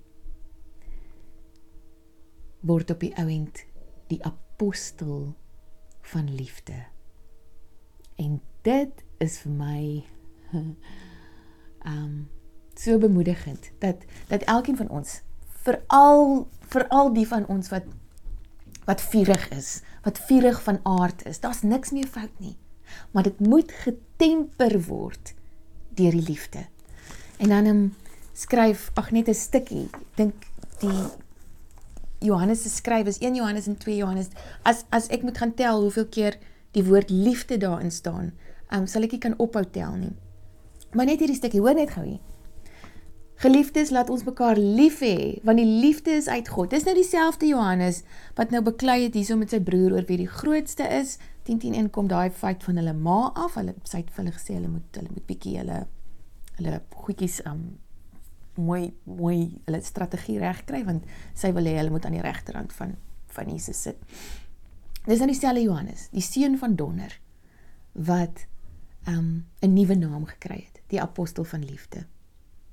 word 2.61 2.91
op 2.91 3.01
die 3.01 3.13
ouend 3.17 3.65
die 4.09 4.25
apostel 4.25 5.35
van 6.01 6.35
liefde. 6.35 6.87
En 8.17 8.41
dit 8.67 9.05
is 9.23 9.39
vir 9.45 9.53
my 9.53 9.83
um 11.93 12.29
so 12.79 12.99
bemoedigend 12.99 13.71
dat 13.83 14.05
dat 14.29 14.43
elkeen 14.47 14.77
van 14.77 14.89
ons 14.89 15.21
veral 15.67 16.47
veral 16.73 17.13
die 17.13 17.27
van 17.27 17.47
ons 17.47 17.69
wat 17.69 17.85
wat 18.89 19.03
vurig 19.13 19.49
is, 19.53 19.83
wat 20.03 20.19
vurig 20.29 20.63
van 20.65 20.79
aard 20.83 21.27
is. 21.29 21.41
Daar's 21.41 21.63
niks 21.63 21.91
meer 21.93 22.07
fout 22.09 22.41
nie. 22.41 22.57
Maar 23.13 23.23
dit 23.29 23.41
moet 23.41 23.73
getemper 23.85 24.79
word 24.87 25.35
deur 25.99 26.15
die 26.17 26.25
liefde. 26.25 26.65
En 27.39 27.49
dan 27.49 27.67
um, 27.67 27.83
skryf 28.35 28.91
ag 28.95 29.11
net 29.11 29.29
'n 29.29 29.35
stukkie. 29.35 29.89
Dink 30.15 30.35
die 30.81 31.03
Johannes 32.19 32.63
se 32.63 32.69
skryf 32.69 33.07
is 33.07 33.19
1 33.19 33.35
Johannes 33.35 33.67
en 33.67 33.77
2 33.77 33.97
Johannes. 33.97 34.29
As 34.63 34.85
as 34.91 35.07
ek 35.09 35.23
moet 35.23 35.39
gaan 35.39 35.55
tel 35.55 35.81
hoeveel 35.81 36.07
keer 36.07 36.39
die 36.71 36.85
woord 36.85 37.11
liefde 37.11 37.57
daarin 37.57 37.91
staan, 37.91 38.33
um, 38.71 38.87
sal 38.87 39.03
ek 39.03 39.13
nie 39.13 39.23
kan 39.23 39.39
ophou 39.39 39.65
tel 39.71 39.95
nie. 39.97 40.15
Maar 40.93 41.07
net 41.07 41.19
hierdie 41.23 41.37
stukkie, 41.37 41.61
hoor 41.61 41.75
net 41.75 41.91
gou 41.91 42.05
hier. 42.05 42.21
Geliefdes, 43.39 43.93
laat 43.95 44.11
ons 44.11 44.25
mekaar 44.27 44.59
lief 44.59 44.99
hê, 44.99 45.39
want 45.47 45.61
die 45.61 45.81
liefde 45.83 46.11
is 46.11 46.27
uit 46.27 46.49
God. 46.49 46.73
Dis 46.75 46.85
nou 46.89 46.95
dieselfde 46.95 47.47
Johannes 47.47 48.03
wat 48.35 48.51
nou 48.51 48.65
beklei 48.67 49.05
het 49.05 49.15
hierso 49.15 49.37
met 49.39 49.55
sy 49.55 49.61
broer 49.63 49.95
oor 49.95 50.09
wie 50.09 50.25
die 50.25 50.33
grootste 50.41 50.89
is. 50.91 51.19
10:10 51.47 51.91
kom 51.95 52.09
daai 52.09 52.31
feit 52.31 52.65
van 52.65 52.77
hulle 52.77 52.93
ma 52.93 53.31
af. 53.35 53.55
Hulle 53.55 53.77
sê 53.85 54.03
het 54.03 54.11
vir 54.11 54.25
hulle 54.25 54.35
gesê 54.35 54.59
hulle 54.59 54.69
moet 54.69 54.99
hulle 54.99 55.15
moet 55.15 55.27
bietjie 55.31 55.55
hulle 55.61 55.87
hulle 56.59 56.81
goedjies 56.95 57.41
um 57.49 57.79
mooi 58.59 58.91
mooi 59.07 59.61
hulle 59.65 59.81
strategie 59.87 60.39
reg 60.43 60.65
kry 60.67 60.83
want 60.87 61.07
sy 61.39 61.53
wil 61.55 61.69
hê 61.69 61.77
hulle 61.79 61.95
moet 61.95 62.07
aan 62.09 62.19
die 62.19 62.25
regterrand 62.25 62.75
van 62.75 62.97
van 63.39 63.51
Jesus 63.53 63.83
sit. 63.83 63.99
Dis 65.07 65.21
nou 65.21 65.29
dieselfde 65.31 65.63
Johannes, 65.63 66.09
die 66.11 66.25
seun 66.25 66.57
van 66.59 66.75
Donner 66.77 67.21
wat 67.93 68.47
um 69.07 69.47
'n 69.63 69.73
nuwe 69.73 69.95
naam 69.95 70.25
gekry 70.27 70.65
het 70.67 70.83
die 70.89 71.01
apostel 71.01 71.45
van 71.45 71.65
liefde. 71.65 72.07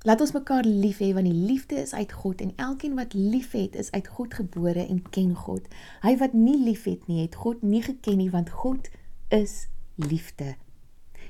Laat 0.06 0.20
ons 0.20 0.32
mekaar 0.32 0.64
lief 0.64 0.98
hê 0.98 1.12
want 1.14 1.26
die 1.26 1.46
liefde 1.46 1.80
is 1.80 1.94
uit 1.94 2.12
God 2.12 2.40
en 2.40 2.52
elkeen 2.56 2.94
wat 2.94 3.14
liefhet 3.14 3.74
is 3.74 3.90
uit 3.90 4.08
God 4.08 4.34
gebore 4.34 4.86
en 4.86 5.02
ken 5.10 5.34
God. 5.34 5.66
Hy 6.02 6.16
wat 6.16 6.32
nie 6.32 6.58
liefhet 6.64 7.06
nie, 7.06 7.22
het 7.22 7.34
God 7.34 7.62
nie 7.62 7.82
geken 7.82 8.16
nie 8.16 8.30
want 8.30 8.50
God 8.50 8.90
is 9.28 9.68
liefde. 9.94 10.54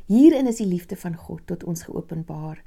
Hierin 0.07 0.47
is 0.47 0.57
die 0.57 0.67
liefde 0.67 0.97
van 0.97 1.17
God 1.17 1.41
tot 1.47 1.65
ons 1.65 1.83
geopenbaar 1.83 2.63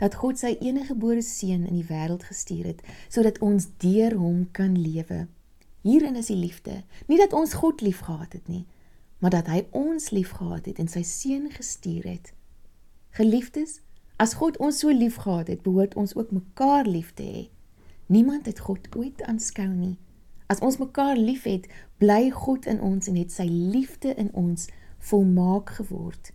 dat 0.00 0.14
God 0.14 0.38
sy 0.40 0.54
enige 0.62 0.94
gebore 0.94 1.20
seun 1.22 1.66
in 1.66 1.74
die 1.76 1.84
wêreld 1.84 2.22
gestuur 2.24 2.70
het 2.70 2.80
sodat 3.12 3.40
ons 3.44 3.66
deur 3.82 4.14
hom 4.16 4.46
kan 4.56 4.72
lewe. 4.78 5.26
Hierin 5.84 6.16
is 6.16 6.30
die 6.32 6.38
liefde, 6.38 6.78
nie 7.06 7.18
dat 7.20 7.34
ons 7.36 7.58
God 7.60 7.84
liefgehad 7.84 8.32
het 8.32 8.48
nie, 8.48 8.64
maar 9.20 9.34
dat 9.36 9.50
hy 9.52 9.66
ons 9.76 10.08
liefgehad 10.16 10.70
het 10.70 10.80
en 10.80 10.88
sy 10.88 11.02
seun 11.04 11.50
gestuur 11.52 12.08
het. 12.08 12.32
Geliefdes, 13.20 13.82
as 14.16 14.38
God 14.40 14.56
ons 14.56 14.80
so 14.80 14.88
liefgehad 14.88 15.52
het, 15.52 15.60
behoort 15.66 15.98
ons 16.00 16.16
ook 16.16 16.32
mekaar 16.32 16.88
lief 16.88 17.12
te 17.20 17.28
hê. 17.28 17.44
Niemand 18.08 18.48
het 18.48 18.64
God 18.64 18.88
ooit 18.96 19.20
aanskou 19.28 19.68
nie. 19.68 19.98
As 20.48 20.64
ons 20.64 20.80
mekaar 20.80 21.20
liefhet, 21.20 21.68
bly 22.00 22.30
God 22.32 22.64
in 22.64 22.80
ons 22.80 23.12
en 23.12 23.20
het 23.20 23.34
sy 23.34 23.50
liefde 23.50 24.16
in 24.16 24.32
ons 24.32 24.70
volmaak 25.10 25.76
geword 25.82 26.32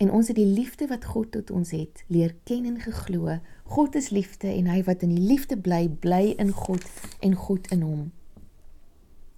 en 0.00 0.10
ons 0.10 0.28
het 0.32 0.36
die 0.36 0.48
liefde 0.48 0.86
wat 0.88 1.04
God 1.04 1.32
tot 1.34 1.50
ons 1.52 1.74
het 1.76 2.04
leer 2.08 2.32
ken 2.48 2.64
en 2.64 2.78
geglo. 2.80 3.36
God 3.68 3.94
is 3.94 4.08
liefde 4.08 4.48
en 4.48 4.70
hy 4.72 4.80
wat 4.86 5.04
in 5.04 5.12
die 5.12 5.26
liefde 5.28 5.58
bly, 5.60 5.90
bly 6.00 6.32
in 6.40 6.54
God 6.56 6.86
en 7.20 7.36
God 7.36 7.68
in 7.74 7.84
hom. 7.84 8.06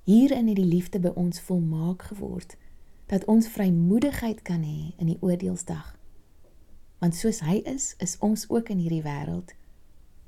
Hierin 0.07 0.47
het 0.47 0.61
die 0.61 0.69
liefde 0.69 1.03
by 1.03 1.11
ons 1.19 1.43
volmaak 1.49 2.07
geword 2.13 2.55
dat 3.11 3.27
ons 3.27 3.51
vrymoedigheid 3.51 4.45
kan 4.47 4.63
hê 4.63 4.95
in 5.03 5.11
die 5.11 5.19
oordeelsdag. 5.21 5.97
Want 7.03 7.19
soos 7.19 7.43
hy 7.43 7.59
is, 7.67 7.93
is 7.99 8.15
ons 8.23 8.47
ook 8.49 8.71
in 8.71 8.79
hierdie 8.81 9.03
wêreld. 9.03 9.53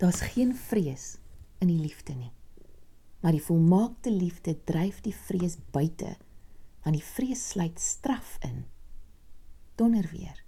Daar's 0.02 0.20
geen 0.34 0.50
vrees 0.58 1.14
in 1.62 1.70
die 1.70 1.78
liefde 1.78 2.18
nie. 2.18 2.34
Maar 3.22 3.38
die 3.38 3.46
volmaakte 3.46 4.10
liefde 4.10 4.58
dryf 4.66 4.98
die 5.06 5.14
vrees 5.14 5.56
buite, 5.72 6.16
want 6.82 6.98
die 6.98 7.06
vrees 7.14 7.48
sluit 7.54 7.78
straf 7.80 8.36
in 8.42 8.64
donder 9.74 10.08
weer. 10.12 10.44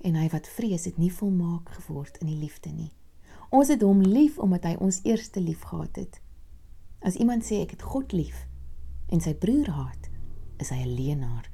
En 0.00 0.16
hy 0.16 0.28
wat 0.32 0.48
vrees 0.48 0.84
het 0.88 0.98
nie 0.98 1.12
volmaak 1.12 1.68
geword 1.76 2.16
in 2.22 2.30
die 2.32 2.40
liefde 2.40 2.72
nie. 2.72 2.92
Ons 3.50 3.68
het 3.68 3.82
hom 3.82 4.00
lief 4.02 4.38
omdat 4.38 4.64
hy 4.64 4.74
ons 4.80 5.00
eerste 5.04 5.40
lief 5.40 5.62
gehad 5.66 5.96
het. 5.96 6.20
As 7.00 7.18
iemand 7.18 7.44
sê 7.44 7.62
ek 7.64 7.76
het 7.76 7.82
God 7.82 8.12
lief 8.12 8.46
en 9.10 9.20
sy 9.20 9.34
broer 9.34 9.68
haat, 9.74 10.10
is 10.62 10.70
hy 10.70 10.84
'n 10.84 10.94
leienaar. 10.94 11.50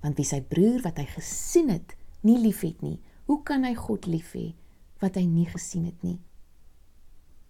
Want 0.00 0.16
wie 0.16 0.24
sy 0.24 0.40
broer 0.40 0.82
wat 0.82 0.98
hy 0.98 1.04
gesien 1.04 1.68
het, 1.68 1.96
nie 2.22 2.38
liefhet 2.38 2.82
nie, 2.82 3.00
hoe 3.26 3.42
kan 3.42 3.64
hy 3.64 3.74
God 3.74 4.06
lief 4.06 4.32
hê 4.32 4.54
wat 5.00 5.16
hy 5.16 5.24
nie 5.24 5.46
gesien 5.46 5.84
het 5.84 6.02
nie? 6.02 6.20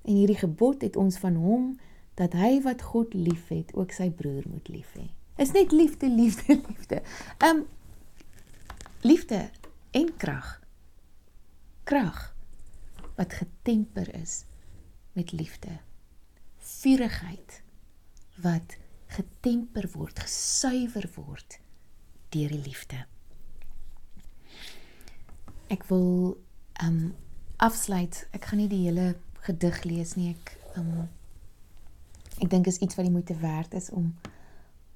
En 0.07 0.15
hierdie 0.15 0.39
gebod 0.39 0.83
het 0.83 0.97
ons 0.97 1.19
van 1.19 1.35
hom 1.35 1.79
dat 2.15 2.33
hy 2.33 2.63
wat 2.63 2.83
God 2.83 3.15
liefhet, 3.15 3.75
ook 3.75 3.93
sy 3.93 4.11
broer 4.11 4.47
moet 4.49 4.69
lief 4.69 4.95
hê. 4.97 5.11
Is 5.37 5.53
net 5.53 5.73
liefde, 5.73 6.09
liefde, 6.21 6.61
liefde. 6.69 7.03
Um 7.45 7.67
liefde 9.01 9.51
en 9.91 10.17
krag. 10.17 10.61
Krag 11.85 12.37
wat 13.15 13.33
getemper 13.33 14.15
is 14.15 14.45
met 15.13 15.33
liefde. 15.33 15.79
Vurigheid 16.57 17.63
wat 18.37 18.77
getemper 19.07 19.89
word, 19.93 20.19
gesuiwer 20.19 21.09
word 21.15 21.59
deur 22.35 22.51
die 22.53 22.63
liefde. 22.63 23.05
Ek 25.73 25.87
wil 25.89 26.37
um 26.85 27.15
afsluit. 27.57 28.27
Ek 28.37 28.51
gaan 28.51 28.61
nie 28.61 28.71
die 28.71 28.83
hele 28.85 29.15
gedig 29.47 29.83
lees 29.89 30.17
nie. 30.19 30.35
Ek 30.35 30.57
um 30.81 31.07
ek 32.43 32.51
dink 32.53 32.69
is 32.69 32.83
iets 32.85 32.99
wat 32.99 33.07
die 33.07 33.15
moeite 33.15 33.39
werd 33.41 33.75
is 33.75 33.89
om 33.91 34.13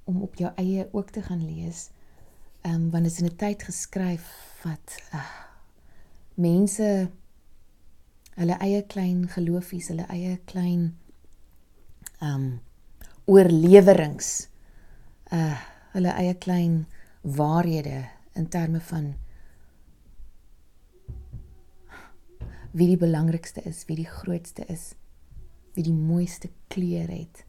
om 0.09 0.21
op 0.25 0.35
jou 0.35 0.49
eie 0.59 0.87
ook 0.91 1.09
te 1.13 1.21
gaan 1.21 1.41
lees 1.45 1.89
ehm 2.61 2.73
um, 2.73 2.89
want 2.91 3.03
dit 3.03 3.11
is 3.11 3.19
in 3.19 3.25
'n 3.25 3.35
tyd 3.35 3.63
geskryf 3.63 4.25
wat 4.63 4.97
uh, 5.13 5.29
mense 6.33 7.09
hulle 8.35 8.57
eie 8.57 8.83
klein 8.85 9.27
geloofies, 9.29 9.87
hulle 9.87 10.05
eie 10.09 10.37
klein 10.45 10.97
ehm 12.19 12.33
um, 12.35 12.59
oorleweringe 13.25 14.47
uh 15.33 15.59
hulle 15.91 16.11
eie 16.15 16.33
klein 16.33 16.85
waarhede 17.21 18.07
in 18.33 18.47
terme 18.47 18.79
van 18.79 19.13
wie 22.71 22.87
die 22.87 22.97
belangrikste 22.97 23.61
is, 23.61 23.83
wie 23.85 23.95
die 23.95 24.07
grootste 24.07 24.63
is, 24.71 24.93
wie 25.75 25.83
die 25.83 25.93
mooiste 25.93 26.49
kleur 26.67 27.09
het. 27.09 27.45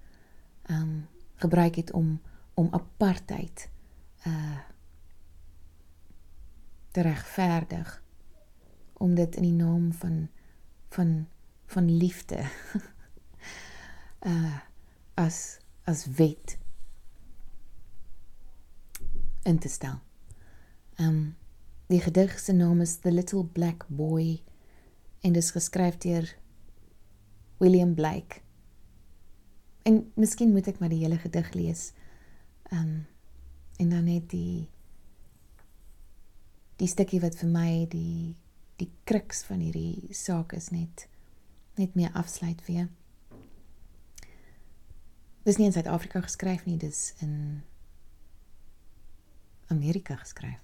Ehm 0.66 0.82
um, 0.82 1.06
gebruik 1.34 1.74
het 1.74 1.92
om 1.92 2.20
om 2.54 2.68
apartheid 2.70 3.68
uh 4.26 4.71
te 6.92 7.00
regverdig 7.00 8.02
om 9.02 9.14
dit 9.14 9.36
in 9.36 9.42
die 9.42 9.56
naam 9.56 9.92
van 9.92 10.28
van 10.88 11.26
van 11.66 11.96
liefde 11.96 12.44
uh 14.26 14.58
as 15.24 15.58
as 15.84 16.06
wet 16.16 16.58
in 19.42 19.58
te 19.58 19.68
stel. 19.68 19.98
Um 20.96 21.36
die 21.86 22.00
gedig 22.00 22.38
se 22.38 22.52
naam 22.52 22.80
is 22.80 22.96
The 22.96 23.12
Little 23.12 23.44
Black 23.44 23.84
Boy 23.88 24.42
en 25.20 25.32
dit 25.32 25.42
is 25.42 25.50
geskryf 25.50 25.98
deur 25.98 26.28
William 27.58 27.94
Blake. 27.94 28.40
En 29.82 30.12
miskien 30.14 30.52
moet 30.52 30.66
ek 30.66 30.78
maar 30.78 30.92
die 30.92 31.02
hele 31.02 31.18
gedig 31.18 31.52
lees. 31.52 31.90
Um 32.72 33.06
en 33.76 33.90
dan 33.90 34.04
net 34.04 34.30
die 34.30 34.68
die 36.80 36.88
stukkie 36.88 37.20
wat 37.22 37.36
vir 37.40 37.50
my 37.52 37.70
die 37.90 38.34
die 38.80 38.90
kruks 39.06 39.44
van 39.46 39.60
hierdie 39.62 40.14
saak 40.16 40.54
is 40.56 40.70
net 40.72 41.06
net 41.78 41.94
meer 41.96 42.12
afsluit 42.18 42.60
vir. 42.66 42.88
Dis 45.46 45.58
nie 45.58 45.68
in 45.68 45.74
Suid-Afrika 45.74 46.20
geskryf 46.22 46.66
nie, 46.66 46.76
dis 46.78 47.14
in 47.24 47.62
Amerika 49.72 50.16
geskryf. 50.20 50.60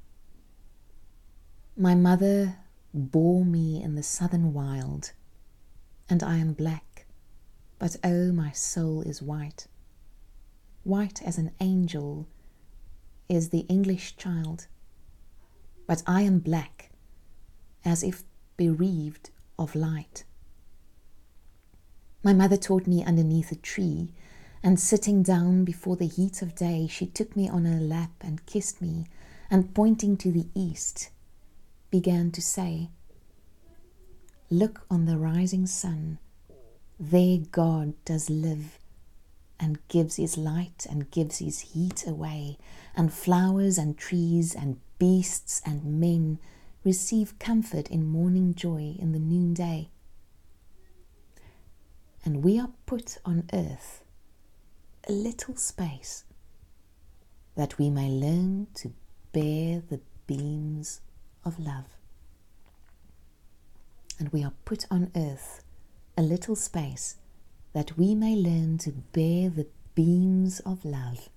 My 1.77 1.94
mother 1.94 2.59
bore 2.92 3.44
me 3.44 3.83
in 3.83 3.94
the 3.94 4.03
southern 4.03 4.53
wild 4.53 5.12
and 6.09 6.23
I 6.23 6.38
am 6.38 6.53
black 6.53 7.07
but 7.79 7.97
oh 8.03 8.33
my 8.33 8.51
soul 8.53 9.03
is 9.03 9.23
white 9.23 9.68
white 10.83 11.23
as 11.23 11.38
an 11.38 11.53
angel 11.61 12.27
is 13.29 13.51
the 13.51 13.66
English 13.68 14.16
child 14.16 14.66
but 15.88 16.03
I 16.07 16.20
am 16.20 16.38
black, 16.38 16.90
as 17.83 18.05
if 18.05 18.22
bereaved 18.59 19.31
of 19.59 19.74
light. 19.74 20.22
My 22.22 22.35
mother 22.35 22.59
taught 22.59 22.87
me 22.87 23.03
underneath 23.03 23.51
a 23.51 23.57
tree, 23.57 24.12
and 24.62 24.79
sitting 24.79 25.22
down 25.22 25.64
before 25.64 25.96
the 25.96 26.07
heat 26.07 26.42
of 26.42 26.55
day, 26.55 26.88
she 26.88 27.07
took 27.07 27.35
me 27.35 27.48
on 27.48 27.64
her 27.64 27.81
lap 27.81 28.11
and 28.20 28.44
kissed 28.44 28.83
me, 28.83 29.07
and 29.51 29.74
pointing 29.74 30.18
to 30.18 30.31
the 30.31 30.48
east, 30.55 31.09
began 31.90 32.31
to 32.33 32.42
say, 32.42 32.90
Look 34.51 34.85
on 34.90 35.07
the 35.07 35.16
rising 35.16 35.66
sun, 35.66 36.18
there 37.01 37.38
God 37.51 37.94
does 38.05 38.29
live 38.29 38.79
and 39.59 39.79
gives 39.88 40.16
his 40.16 40.37
light 40.37 40.87
and 40.88 41.11
gives 41.11 41.38
his 41.38 41.61
heat 41.61 42.07
away, 42.07 42.59
and 42.94 43.11
flowers 43.11 43.79
and 43.79 43.96
trees 43.96 44.55
and 44.55 44.81
beasts 44.98 45.62
and 45.64 46.00
men 46.00 46.38
receive 46.84 47.38
comfort 47.38 47.88
in 47.90 48.06
morning 48.06 48.54
joy 48.54 48.96
in 48.98 49.12
the 49.12 49.18
noonday. 49.18 49.90
And 52.24 52.42
we 52.42 52.58
are 52.58 52.70
put 52.87 53.18
on 53.24 53.48
earth 53.52 54.04
a 55.08 55.12
little 55.12 55.56
space 55.56 56.24
that 57.56 57.78
we 57.78 57.90
may 57.90 58.08
learn 58.08 58.68
to 58.74 58.92
bear 59.32 59.82
the 59.88 60.00
beams 60.26 61.00
of 61.44 61.58
love. 61.58 61.87
And 64.18 64.28
we 64.30 64.44
are 64.44 64.52
put 64.64 64.84
on 64.90 65.11
earth 65.16 65.62
a 66.16 66.22
little 66.22 66.56
space 66.56 67.16
that 67.72 67.96
we 67.96 68.14
may 68.14 68.34
learn 68.34 68.78
to 68.78 68.90
bear 69.12 69.48
the 69.48 69.66
beams 69.94 70.61
of 70.61 70.84
love. 70.84 71.28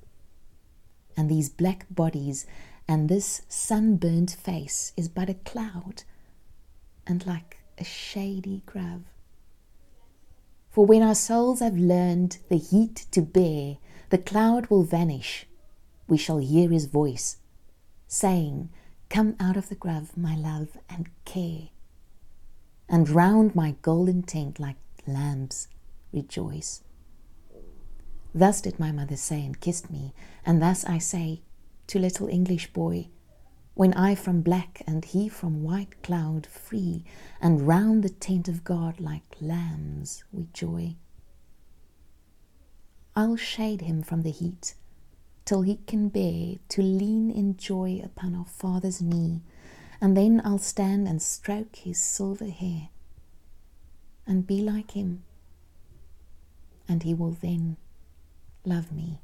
And 1.15 1.29
these 1.29 1.49
black 1.49 1.85
bodies 1.89 2.45
and 2.87 3.07
this 3.09 3.41
sunburnt 3.47 4.31
face 4.31 4.93
is 4.97 5.07
but 5.07 5.29
a 5.29 5.33
cloud 5.33 6.03
and 7.07 7.25
like 7.25 7.59
a 7.77 7.83
shady 7.83 8.61
grove. 8.65 9.03
For 10.69 10.85
when 10.85 11.01
our 11.01 11.15
souls 11.15 11.59
have 11.59 11.77
learned 11.77 12.37
the 12.49 12.57
heat 12.57 13.05
to 13.11 13.21
bear, 13.21 13.77
the 14.09 14.17
cloud 14.17 14.67
will 14.67 14.83
vanish. 14.83 15.45
We 16.07 16.17
shall 16.17 16.37
hear 16.37 16.69
his 16.69 16.85
voice, 16.85 17.37
saying, 18.07 18.69
Come 19.09 19.35
out 19.39 19.57
of 19.57 19.67
the 19.67 19.75
grove, 19.75 20.15
my 20.17 20.35
love, 20.35 20.77
and 20.89 21.09
care. 21.25 21.69
And 22.87 23.09
round 23.09 23.55
my 23.55 23.75
golden 23.81 24.23
tent 24.23 24.59
like 24.59 24.77
lambs 25.05 25.67
rejoice. 26.13 26.83
Thus 28.33 28.61
did 28.61 28.79
my 28.79 28.91
mother 28.93 29.17
say 29.17 29.45
and 29.45 29.59
kissed 29.59 29.91
me, 29.91 30.13
and 30.45 30.61
thus 30.61 30.85
I 30.85 30.97
say 30.97 31.41
to 31.91 31.99
little 31.99 32.29
English 32.29 32.71
boy, 32.71 33.09
when 33.73 33.93
I 33.95 34.15
from 34.15 34.41
black 34.41 34.81
and 34.87 35.03
he 35.03 35.27
from 35.27 35.61
white 35.61 36.01
cloud 36.01 36.47
free, 36.47 37.03
and 37.41 37.67
round 37.67 38.01
the 38.01 38.09
tent 38.09 38.47
of 38.47 38.63
God 38.63 39.01
like 39.01 39.35
lambs 39.41 40.23
we 40.31 40.47
joy. 40.53 40.95
I'll 43.13 43.35
shade 43.35 43.81
him 43.81 44.03
from 44.03 44.21
the 44.21 44.31
heat 44.31 44.75
till 45.43 45.63
he 45.63 45.79
can 45.85 46.07
bear 46.07 46.55
to 46.69 46.81
lean 46.81 47.29
in 47.29 47.57
joy 47.57 47.99
upon 48.01 48.35
our 48.35 48.45
Father's 48.45 49.01
knee, 49.01 49.41
and 49.99 50.15
then 50.15 50.41
I'll 50.45 50.59
stand 50.59 51.09
and 51.09 51.21
stroke 51.21 51.75
his 51.75 51.99
silver 51.99 52.47
hair 52.47 52.87
and 54.25 54.47
be 54.47 54.61
like 54.61 54.91
him, 54.91 55.23
and 56.87 57.03
he 57.03 57.13
will 57.13 57.35
then 57.41 57.75
love 58.63 58.93
me. 58.93 59.19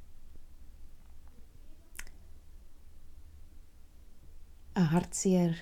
'n 4.78 4.90
hartseer 4.94 5.54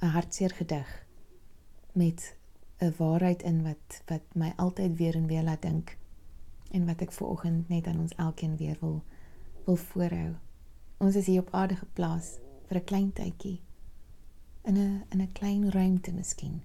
'n 0.00 0.06
hartseer 0.16 0.50
gedig 0.50 1.06
met 1.92 2.36
'n 2.80 2.94
waarheid 2.96 3.42
in 3.42 3.62
wat 3.62 4.02
wat 4.06 4.22
my 4.34 4.52
altyd 4.56 4.96
weer 4.96 5.14
en 5.14 5.26
weer 5.26 5.42
laat 5.42 5.62
dink 5.62 5.98
en 6.70 6.86
wat 6.86 7.00
ek 7.00 7.12
ver 7.12 7.26
oggend 7.26 7.68
net 7.68 7.86
aan 7.86 7.98
ons 8.00 8.14
elkeen 8.14 8.56
weer 8.56 8.76
wil 8.80 9.02
wil 9.64 9.76
voorhou. 9.76 10.34
Ons 10.96 11.16
is 11.16 11.26
hier 11.26 11.40
op 11.40 11.52
aarde 11.54 11.76
geplaas 11.76 12.38
vir 12.68 12.76
'n 12.76 12.84
klein 12.84 13.12
tydjie 13.12 13.60
in 14.64 14.76
'n 14.78 15.04
in 15.10 15.20
'n 15.20 15.32
klein 15.32 15.70
ruimte 15.70 16.12
miskien 16.12 16.62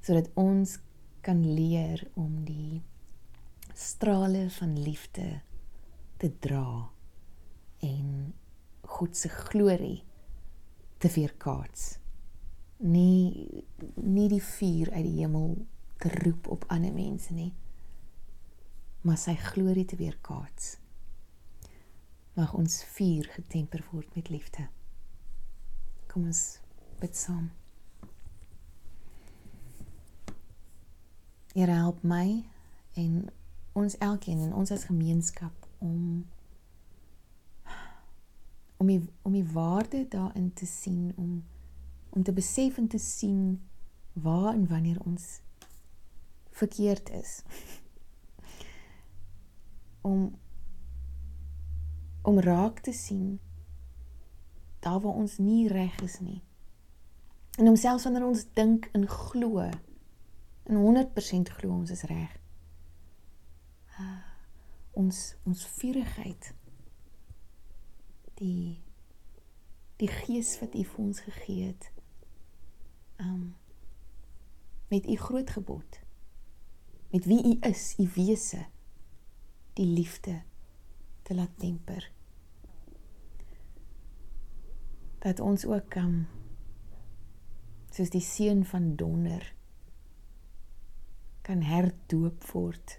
sodat 0.00 0.30
ons 0.34 0.78
kan 1.20 1.54
leer 1.54 2.10
om 2.14 2.44
die 2.44 2.82
strale 3.74 4.50
van 4.50 4.82
liefde 4.82 5.40
te 6.16 6.38
dra 6.38 6.90
en 7.78 8.34
God 8.82 9.16
se 9.16 9.28
glorie 9.28 10.04
te 11.00 11.08
weerkaats. 11.08 11.96
Nie 12.76 13.64
nie 13.94 14.28
die 14.28 14.42
vuur 14.44 14.90
uit 14.92 15.04
die 15.04 15.18
hemel 15.20 15.56
te 16.00 16.12
roep 16.22 16.48
op 16.48 16.64
ander 16.72 16.92
mense 16.92 17.32
nie, 17.36 17.52
maar 19.04 19.18
sy 19.20 19.34
glorie 19.40 19.84
te 19.88 19.96
weerkaats. 20.00 20.76
Mag 22.36 22.52
ons 22.56 22.82
vuur 22.94 23.28
getemper 23.34 23.84
word 23.92 24.14
met 24.16 24.28
liefde. 24.32 24.68
Kom 26.08 26.28
ons 26.28 26.60
bid 27.00 27.16
saam. 27.16 27.50
Here 31.52 31.72
help 31.74 32.04
my 32.06 32.44
en 33.00 33.24
ons 33.72 33.96
elkeen 33.98 34.44
en 34.44 34.52
ons 34.54 34.70
as 34.70 34.86
gemeenskap 34.88 35.66
om 35.78 36.26
om 38.80 38.88
die 38.88 39.00
om 39.22 39.32
die 39.36 39.46
waarde 39.52 40.06
daarin 40.08 40.52
te 40.52 40.66
sien 40.66 41.12
om 41.16 41.44
om 42.10 42.22
te 42.22 42.32
besef 42.32 42.78
en 42.80 42.88
te 42.88 42.98
sien 42.98 43.60
waar 44.12 44.54
en 44.54 44.66
wanneer 44.68 44.98
ons 45.04 45.40
verkeerd 46.50 47.10
is. 47.10 47.42
Om 50.10 50.38
om 52.22 52.40
raak 52.40 52.80
te 52.80 52.92
sien 52.92 53.40
daar 54.80 55.00
waar 55.00 55.12
ons 55.12 55.38
nie 55.38 55.68
reg 55.68 56.00
is 56.00 56.18
nie. 56.20 56.42
En 57.58 57.68
om 57.68 57.76
selfs 57.76 58.04
wanneer 58.04 58.24
ons 58.24 58.46
dink 58.52 58.88
en 58.92 59.06
glo 59.08 59.58
en 59.60 60.76
100% 60.76 61.56
glo 61.56 61.72
ons 61.72 61.90
is 61.90 62.02
reg 62.02 62.40
uh, 64.00 64.18
ons 64.90 65.20
ons 65.48 65.66
vurigheid 65.78 66.52
die 68.40 68.80
die 70.00 70.08
gees 70.08 70.54
wat 70.62 70.74
U 70.74 70.84
vir 70.84 71.00
ons 71.04 71.20
gegee 71.20 71.72
het. 71.72 71.90
Um 73.20 73.56
met 74.90 75.06
U 75.06 75.16
groot 75.16 75.50
gebod. 75.50 76.00
Met 77.12 77.24
wie 77.30 77.44
U 77.46 77.52
is, 77.68 77.94
U 77.98 78.08
wese, 78.14 78.64
die 79.78 79.86
liefde 79.86 80.42
te 81.22 81.34
laat 81.34 81.52
temper. 81.58 82.10
Dat 85.18 85.40
ons 85.40 85.66
ook 85.66 85.88
kan 85.94 86.10
um, 86.10 86.26
soos 87.94 88.10
die 88.10 88.24
seun 88.24 88.64
van 88.66 88.94
donder 88.96 89.44
kan 91.46 91.62
herdoop 91.66 92.44
word 92.50 92.96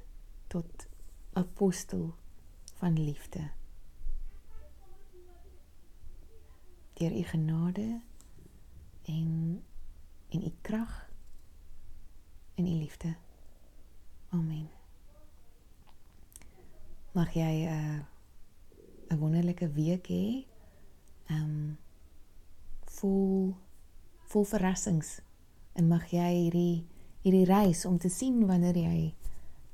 tot 0.51 0.87
apostel 1.33 2.13
van 2.79 2.99
liefde. 2.99 3.49
Deur 7.01 7.17
u 7.17 7.23
genade 7.23 8.01
en 9.03 9.63
en 10.29 10.43
u 10.43 10.51
krag 10.61 11.09
en 12.55 12.67
u 12.67 12.69
liefde. 12.69 13.15
Amen. 14.29 14.69
Mag 17.11 17.33
jy 17.33 17.65
'n 17.65 17.67
uh, 17.67 17.99
'n 19.09 19.19
wonderlike 19.19 19.71
week 19.71 20.07
hê. 20.07 20.45
Ehm 21.25 21.43
um, 21.43 21.77
vol 22.85 23.55
vol 24.31 24.43
verrassings 24.43 25.19
en 25.73 25.87
mag 25.87 26.05
jy 26.11 26.31
hierdie 26.33 26.85
hierdie 27.21 27.45
reis 27.45 27.85
om 27.85 27.97
te 27.97 28.09
sien 28.09 28.45
wanneer 28.45 28.75
jy 28.75 29.13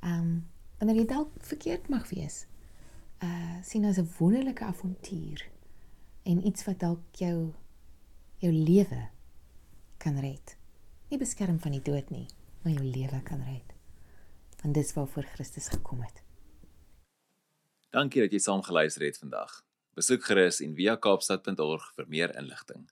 ehm 0.00 0.20
um, 0.20 0.46
wanneer 0.78 0.96
jy 0.96 1.06
dalk 1.06 1.30
verkeerd 1.38 1.88
mag 1.88 2.08
wees. 2.08 2.46
Uh 3.22 3.62
sien 3.62 3.84
as 3.84 3.98
'n 3.98 4.10
wonderlike 4.18 4.64
avontuur 4.64 5.57
en 6.22 6.46
iets 6.46 6.64
wat 6.64 6.80
dalk 6.80 7.20
jou 7.20 7.54
jou 8.38 8.52
lewe 8.52 9.08
kan 9.98 10.18
red. 10.22 10.54
Nie 11.10 11.18
beskerm 11.18 11.58
van 11.60 11.74
die 11.74 11.82
dood 11.82 12.10
nie, 12.14 12.26
maar 12.62 12.72
jou 12.76 12.84
lewe 12.84 13.22
kan 13.26 13.42
red. 13.42 13.74
Want 14.62 14.74
dis 14.74 14.92
waarvoor 14.94 15.26
Christus 15.34 15.68
gekom 15.68 16.02
het. 16.02 16.22
Dankie 17.94 18.22
dat 18.22 18.34
jy 18.34 18.38
saam 18.42 18.62
geluister 18.62 19.06
het 19.06 19.18
vandag. 19.18 19.62
Besoek 19.98 20.28
gerus 20.28 20.60
en 20.62 20.74
via 20.78 20.94
kaapstad.org 20.96 21.92
vir 21.96 22.08
meer 22.08 22.34
inligting. 22.38 22.86